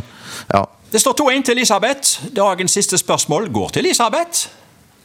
ja. 0.53 0.63
Det 0.93 1.01
står 1.01 1.17
2-1 1.23 1.49
til 1.49 1.57
Elisabeth. 1.57 2.29
Dagens 2.37 2.77
siste 2.77 2.97
spørsmål 3.01 3.49
går 3.53 3.73
til 3.73 3.85
Elisabeth. 3.87 4.47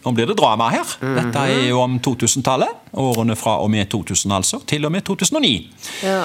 Nå 0.05 0.13
blir 0.13 0.29
det 0.29 0.37
drama 0.37 0.69
her. 0.73 0.95
Dette 1.01 1.43
er 1.49 1.69
jo 1.71 1.81
om 1.81 1.97
2000-tallet. 2.05 2.69
Årene 3.01 3.37
fra 3.41 3.57
og 3.65 3.71
med 3.73 3.89
2000, 3.93 4.33
altså. 4.37 4.61
Til 4.69 4.85
og 4.85 4.93
med 4.93 5.05
2009. 5.09 5.53
Ja. 6.05 6.25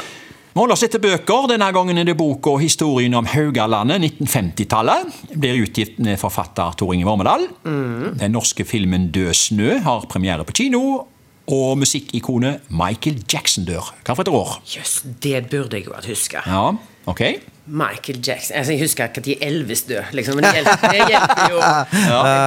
Vi 0.50 0.58
holder 0.58 0.74
oss 0.74 0.82
etter 0.82 1.02
bøker. 1.04 1.46
Denne 1.52 1.68
gangen 1.70 1.98
er 2.02 2.08
det 2.08 2.16
boka 2.18 2.56
'Historien 2.58 3.14
om 3.14 3.28
Haugalandet 3.30 4.02
1950-tallet'. 4.02 5.38
Blir 5.38 5.62
utgitt 5.62 6.00
med 6.02 6.18
forfatter 6.18 6.74
Tor 6.74 6.94
Inge 6.94 7.06
Vormedal. 7.06 7.46
Den 8.18 8.32
norske 8.34 8.66
filmen 8.66 9.12
'Død 9.12 9.34
snø' 9.34 9.84
har 9.86 10.08
premiere 10.10 10.44
på 10.44 10.56
kino. 10.58 11.06
Og 11.50 11.78
musikkikonet 11.78 12.66
Michael 12.70 13.24
Jackson 13.26 13.66
dør. 13.66 13.94
Hva 14.06 14.16
for 14.16 14.22
et 14.22 14.34
år? 14.34 14.62
Jøss, 14.66 15.04
det 15.22 15.50
burde 15.50 15.78
jeg 15.78 15.86
jo 15.86 15.94
hatt 15.94 16.06
huska. 16.06 16.42
Ja, 16.46 16.74
ok. 17.06 17.22
Michael 17.70 18.18
Jackson 18.28 18.56
altså, 18.58 18.72
Jeg 18.74 18.82
husker 18.82 19.04
ikke 19.06 19.22
når 19.22 19.36
Elvis 19.46 19.84
døde, 19.86 20.06
liksom. 20.18 20.36
Men 20.40 20.44
det 20.44 20.54
hjelper, 20.58 20.90
det 20.90 21.04
hjelper 21.12 21.52
jo. 21.54 21.60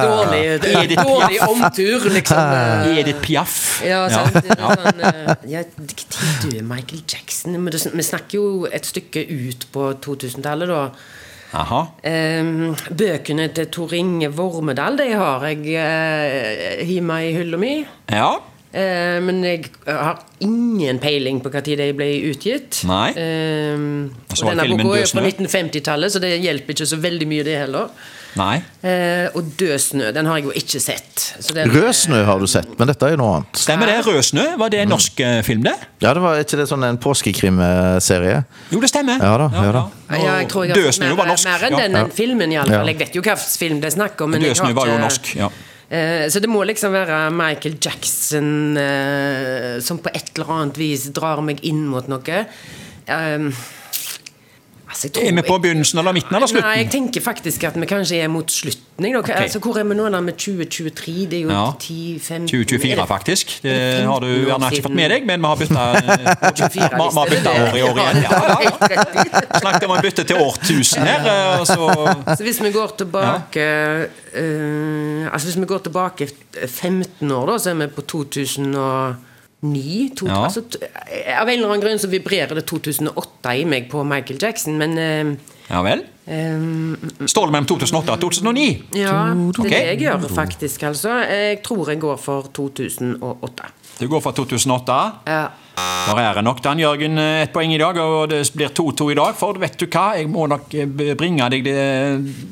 Dårlig, 0.03 0.41
Edith 0.83 1.03
dårlig 1.07 1.37
omtur, 1.47 2.09
liksom. 2.11 2.53
Edith 2.99 3.21
Piaf. 3.23 3.81
Ja, 3.87 4.01
sant. 4.11 4.35
Ja. 4.51 4.73
er 4.73 4.75
Sånn, 4.75 5.03
eh, 5.07 5.33
ja, 5.53 5.63
Når 5.79 6.05
døde 6.43 6.61
Michael 6.67 7.03
Jackson? 7.07 7.55
Men 7.55 7.71
det- 7.71 7.93
Vi 7.93 8.03
snakker 8.03 8.35
jo 8.37 8.67
et 8.71 8.85
stykke 8.85 9.23
ut 9.29 9.67
på 9.71 9.93
2000-tallet, 10.03 10.67
da. 10.67 10.89
Aha. 11.53 11.83
Ehm, 12.03 12.73
bøkene 12.97 13.47
til 13.53 13.67
Tor 13.71 13.93
Inge 13.93 14.27
Vormedal 14.33 14.97
de 14.97 15.11
har 15.13 15.43
jeg 15.45 16.87
hjemme 16.89 17.19
i 17.27 17.33
hylla 17.35 17.57
mi. 17.61 17.85
Ja. 18.11 18.31
Eh, 18.73 19.19
men 19.21 19.43
jeg 19.45 19.69
har 19.85 20.23
ingen 20.41 20.97
peiling 21.01 21.43
på 21.43 21.51
når 21.53 21.77
de 21.77 21.91
ble 21.93 22.09
utgitt. 22.31 22.81
Nei. 22.89 23.11
Ehm, 23.13 24.09
Og 24.33 24.49
denne 24.49 24.81
boka 24.81 25.03
er 25.03 25.11
fra 25.11 25.21
1950-tallet, 25.21 26.15
så 26.15 26.21
det 26.23 26.33
hjelper 26.41 26.73
ikke 26.73 26.89
så 26.89 26.97
veldig 26.97 27.29
mye, 27.29 27.45
det 27.45 27.57
heller. 27.61 27.93
Nei. 28.33 28.55
Eh, 28.81 29.29
og 29.37 29.43
'Dødsnø' 29.53 30.09
den 30.13 30.25
har 30.25 30.39
jeg 30.39 30.45
jo 30.45 30.53
ikke 30.57 30.79
sett. 30.81 31.35
Så 31.39 31.53
den- 31.53 31.69
'Rødsnø' 31.69 32.25
har 32.25 32.39
du 32.39 32.47
sett, 32.47 32.79
men 32.79 32.87
dette 32.87 33.05
er 33.05 33.11
jo 33.11 33.17
noe 33.17 33.35
annet. 33.35 33.53
Stemmer 33.53 33.85
det. 33.85 34.05
'Rødsnø' 34.05 34.57
var 34.57 34.69
det 34.69 34.79
en 34.79 34.89
norsk 34.89 35.19
mm. 35.19 35.43
film, 35.43 35.61
det? 35.63 35.75
Ja, 36.01 36.13
det 36.13 36.21
var 36.21 36.41
ikke 36.41 36.57
det 36.57 36.67
sånn 36.67 36.83
en 36.83 36.97
påskekrimserie? 36.97 38.43
Jo, 38.71 38.79
det 38.79 38.89
stemmer. 38.89 39.21
Ja 39.21 39.37
da, 39.37 39.49
ja 39.53 39.71
da. 39.71 39.83
Ja, 40.09 40.39
jeg 40.41 40.49
tror 40.49 40.65
jeg 40.65 40.75
har 40.75 40.91
snø 40.91 41.09
mer, 41.09 41.15
var 41.15 41.25
norsk. 41.27 41.45
mer 41.45 41.67
enn 41.69 41.77
ja. 41.77 41.87
den 41.87 42.11
filmen, 42.11 42.51
iallfall. 42.51 42.87
Ja. 42.87 42.93
Jeg 42.93 42.99
vet 42.99 43.15
jo 43.15 43.21
hva 43.21 43.37
film 43.37 43.79
det 43.81 43.93
er 43.93 43.95
snakk 43.99 44.21
om. 44.21 44.33
Men 44.33 44.41
Død 44.41 44.47
jeg 44.49 44.57
har 44.57 44.65
snø 44.65 44.73
var 44.73 44.87
jo 44.87 44.97
norsk, 44.97 45.35
ja. 45.35 45.49
Eh, 45.93 46.25
så 46.29 46.41
det 46.41 46.49
må 46.49 46.63
liksom 46.65 46.95
være 46.95 47.27
Michael 47.37 47.77
Jackson 47.77 48.77
eh, 48.81 49.77
som 49.83 49.99
på 50.01 50.09
et 50.09 50.33
eller 50.33 50.53
annet 50.55 50.79
vis 50.81 51.05
drar 51.13 51.43
meg 51.45 51.61
inn 51.67 51.85
mot 51.91 52.09
noe. 52.09 52.39
Um, 53.05 53.51
altså, 54.93 55.09
tror- 55.09 55.25
Er 55.27 55.33
vi 55.35 55.41
på 55.47 55.57
begynnelsen 55.63 55.99
eller 55.99 56.13
midten 56.13 56.35
eller 56.37 56.47
slutten? 56.47 56.69
Nei, 56.69 56.77
jeg 56.83 56.91
tenker 56.93 57.21
faktisk 57.25 57.63
at 57.67 57.75
vi 57.81 57.85
kanskje 57.89 58.19
er 58.23 58.27
mot 58.31 58.45
slutten. 58.53 58.81
Okay. 59.17 59.33
Altså, 59.41 59.57
hvor 59.59 59.77
er 59.81 59.83
vi 59.89 59.95
nå 59.97 60.05
da 60.13 60.19
med 60.21 60.37
2023? 60.37 61.25
Det 61.31 61.39
er 61.39 61.43
jo 61.47 61.49
Ja. 61.49 61.63
10, 61.81 62.19
15 62.21 62.47
2024, 62.47 63.07
faktisk. 63.09 63.55
Det 63.63 64.05
har 64.05 64.19
du 64.21 64.27
gjerne 64.45 64.69
ikke 64.71 64.83
fått 64.85 64.95
med 64.99 65.09
deg, 65.11 65.25
men 65.25 65.41
vi 65.41 65.47
har 65.49 65.57
bytta 65.57 65.85
24, 66.61 66.89
vi 66.93 67.17
har 67.17 67.31
bytta 67.33 67.55
år 67.63 67.77
i 67.79 67.81
år 67.89 68.01
igjen. 68.03 68.21
Ja, 68.23 68.41
ja. 68.61 69.59
Snakket 69.59 69.87
om 69.89 69.95
å 69.97 70.01
bytte 70.05 70.23
til 70.29 70.37
årtusen 70.45 71.03
her. 71.09 71.25
eh, 71.25 71.63
Så 71.65 71.89
Så 72.37 72.43
hvis 72.45 72.61
vi 72.61 72.71
går 72.71 72.93
tilbake 73.01 73.65
uh, 74.37 75.33
Altså 75.33 75.47
hvis 75.49 75.57
vi 75.59 75.65
går 75.65 75.83
tilbake 75.89 76.27
15 76.67 77.31
år, 77.31 77.45
da, 77.49 77.57
så 77.57 77.69
er 77.73 77.79
vi 77.81 77.87
på 77.87 78.05
2009. 79.63 80.15
To, 80.15 80.27
Ja. 80.27 80.43
altså, 80.43 80.61
av 81.39 81.47
en 81.49 81.55
eller 81.57 81.69
annen 81.69 81.81
grunn 81.81 81.99
så 81.99 82.07
vibrerer 82.11 82.55
det 82.55 82.65
2008 82.65 83.55
i 83.55 83.63
meg 83.65 83.89
på 83.91 84.03
Michael 84.03 84.39
Jackson, 84.41 84.77
men 84.77 84.97
uh, 84.97 85.35
Ja 85.69 85.81
vel. 85.81 86.03
Um, 86.27 86.95
Står 87.25 87.47
det 87.47 87.51
mellom 87.51 87.65
2008 87.67 88.11
og 88.11 88.19
2009? 88.19 88.83
Ja, 88.95 89.33
det 89.33 89.65
er 89.65 89.69
det 89.69 89.81
jeg 89.87 89.99
gjør 90.05 90.27
faktisk, 90.35 90.83
altså. 90.83 91.09
Jeg 91.27 91.61
tror 91.63 91.89
jeg 91.89 91.99
går 91.99 92.17
for 92.17 92.47
2008. 92.53 93.63
Du 93.99 94.07
går 94.07 94.21
for 94.21 94.31
2008. 94.31 95.11
Ja. 95.27 95.45
Der 96.07 96.19
er 96.19 96.33
det 96.37 96.43
nok 96.43 96.61
Dan 96.63 96.79
Jørgen 96.79 97.17
et 97.17 97.49
poeng 97.53 97.73
i 97.73 97.77
dag, 97.77 97.97
og 97.97 98.29
det 98.29 98.43
blir 98.55 98.67
2-2 98.69 99.09
i 99.11 99.15
dag. 99.17 99.35
For 99.35 99.57
vet 99.59 99.77
du 99.79 99.85
hva, 99.87 100.13
jeg 100.19 100.29
må 100.29 100.45
nok 100.47 100.73
eh, 100.77 101.13
bringe 101.17 101.47
deg 101.49 101.63
det 101.65 101.77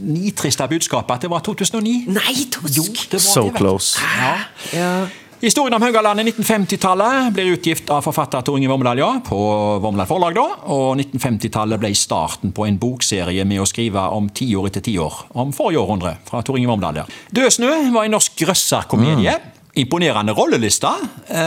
nitriste 0.02 0.68
budskapet 0.72 1.16
at 1.16 1.22
det 1.28 1.30
var 1.32 1.44
2009. 1.46 2.06
Nei, 2.08 2.36
Jo, 2.72 2.84
det 2.84 3.20
var 3.20 3.26
So 3.28 3.44
det, 3.50 3.56
close. 3.60 4.00
Ja. 4.18 4.36
Ja. 4.74 4.94
Historien 5.42 5.74
om 5.74 5.82
Haugaland 5.82 6.22
i 6.22 6.24
1950-tallet 6.24 7.32
blir 7.34 7.56
utgitt 7.56 7.90
av 7.90 8.04
forfatter 8.06 8.44
Tor 8.46 8.60
Inge 8.60 8.70
Vormedal 8.70 9.00
ja, 9.02 9.08
på 9.26 9.38
Vormedal 9.82 10.06
forlag. 10.06 10.36
da, 10.38 10.44
og 10.70 11.00
1950-tallet 11.02 11.82
ble 11.82 11.90
starten 11.98 12.52
på 12.54 12.68
en 12.68 12.78
bokserie 12.78 13.42
med 13.50 13.64
å 13.64 13.66
skrive 13.66 14.04
om 14.14 14.28
tiår 14.30 14.70
etter 14.70 14.86
tiår. 14.86 15.24
Om 15.42 15.50
forrige 15.58 15.82
århundre, 15.82 16.12
fra 16.30 16.44
Tor 16.46 16.60
Inge 16.62 16.70
Vormedal. 16.70 17.02
ja. 17.02 17.08
Død 17.34 17.56
snø 17.58 17.72
var 17.90 18.06
en 18.06 18.14
norsk 18.20 18.38
grøsserkomedie. 18.44 19.34
Imponerende 19.82 20.38
rolleliste. 20.38 20.94
Eh, 21.34 21.42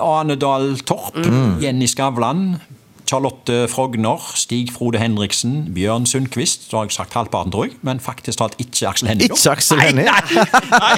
Ane 0.00 0.38
Dahl 0.40 0.72
Torp, 0.88 1.20
Jenny 1.60 1.90
Skavlan, 1.92 2.54
Charlotte 3.14 3.68
Frogner, 3.70 4.18
Stig 4.34 4.72
Frode 4.74 4.98
Henriksen, 4.98 5.68
Bjørn 5.74 6.06
Sundquist. 6.10 6.64
Så 6.70 6.76
har 6.80 6.88
jeg 6.88 6.96
sagt 6.96 7.14
halvparten, 7.14 7.52
tror 7.54 7.68
jeg, 7.68 7.76
men 7.86 8.00
faktisk 8.02 8.40
talt 8.40 8.56
ikke 8.58 8.88
Aksel 8.90 9.08
Hennie. 9.12 9.28
Ikke 9.30 9.52
Aksel 9.52 9.78
Nei, 9.78 9.86
Hennie? 9.92 10.06
Nei, 10.10 10.40
nei, 10.72 10.96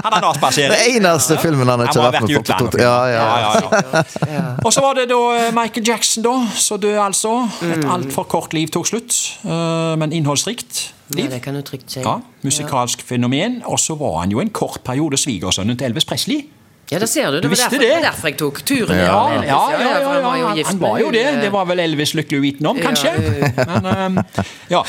han 0.00 0.14
har 0.16 0.26
avspasering. 0.30 0.72
Det 0.72 0.94
eneste 0.96 1.36
filmen 1.42 1.68
han 1.68 1.84
ikke 1.84 2.00
har 2.00 2.14
vært 2.16 2.28
med 2.30 2.70
på. 2.72 2.80
Ja, 2.80 2.94
ja. 3.12 3.24
ja, 3.26 3.50
ja, 3.60 4.04
ja. 4.30 4.44
Og 4.64 4.72
så 4.72 4.80
var 4.84 4.96
det 4.96 5.08
da 5.12 5.18
eh, 5.36 5.50
Michael 5.56 5.84
Jackson, 5.90 6.24
da. 6.24 6.34
Så 6.56 6.78
død, 6.80 6.96
altså. 7.10 7.34
Et 7.68 7.76
Mm. 7.80 7.90
altfor 7.94 8.24
kort 8.28 8.52
liv 8.56 8.68
tok 8.72 8.86
slutt, 8.88 9.14
eh, 9.44 9.96
men 10.00 10.12
innholdsrikt 10.12 10.92
Liv. 11.14 11.24
ja, 11.26 11.30
det 11.36 11.42
kan 11.42 11.54
du 11.56 11.62
trygt 11.66 11.90
si. 11.90 12.00
Ja, 12.04 12.16
musikalsk 12.46 13.02
fenomen. 13.06 13.60
Og 13.66 13.78
så 13.82 13.96
var 13.98 14.20
han 14.22 14.30
jo 14.30 14.40
en 14.40 14.50
kort 14.54 14.80
periode 14.86 15.18
svigersønnen 15.18 15.76
til 15.78 15.88
Elvis 15.90 16.04
Presley. 16.06 16.44
Ja, 16.90 16.98
det 16.98 17.08
ser 17.08 17.30
du. 17.30 17.36
Det 17.36 17.42
Du 17.42 17.48
var 17.48 17.54
visste 17.54 17.68
derfor, 17.70 17.84
det? 17.84 18.02
derfor 18.02 18.28
jeg 18.28 18.36
tok 18.40 18.56
turen. 18.66 18.96
Ja, 18.98 19.04
ja, 19.04 19.42
Ja, 19.46 19.58
ja, 19.70 19.80
ja, 20.00 20.08
han 20.10 20.22
var 20.24 20.36
jo 20.40 20.48
gift 20.56 20.66
han 20.72 20.78
med 20.80 20.88
var 20.88 20.98
jo 20.98 21.10
det. 21.14 21.24
eh, 21.26 21.40
Det 21.44 21.52
var 21.52 21.64
vel 21.70 21.78
Elvis 21.84 22.14
lykkelig 22.18 22.38
uvitende 22.42 22.68
om, 22.72 22.80
kanskje. 22.82 23.12
Ja, 23.54 23.78
Men 23.84 24.18
eh, 24.34 24.34
ja. 24.70 24.82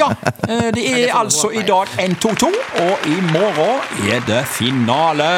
Ja. 0.00 0.08
eh, 0.48 0.70
Det 0.72 0.86
er 1.08 1.12
altså 1.18 1.50
i 1.52 1.62
dag 1.68 1.86
1-2-2 1.98 2.48
og 2.86 3.06
i 3.12 3.20
morgen 3.32 4.10
er 4.14 4.24
det 4.26 4.42
finale. 4.56 5.28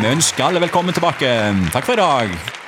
Vi 0.00 0.06
ønsker 0.16 0.44
alle 0.48 0.60
velkommen 0.64 0.94
tilbake. 0.96 1.36
Takk 1.72 1.84
for 1.84 1.92
i 1.92 2.02
dag. 2.02 2.61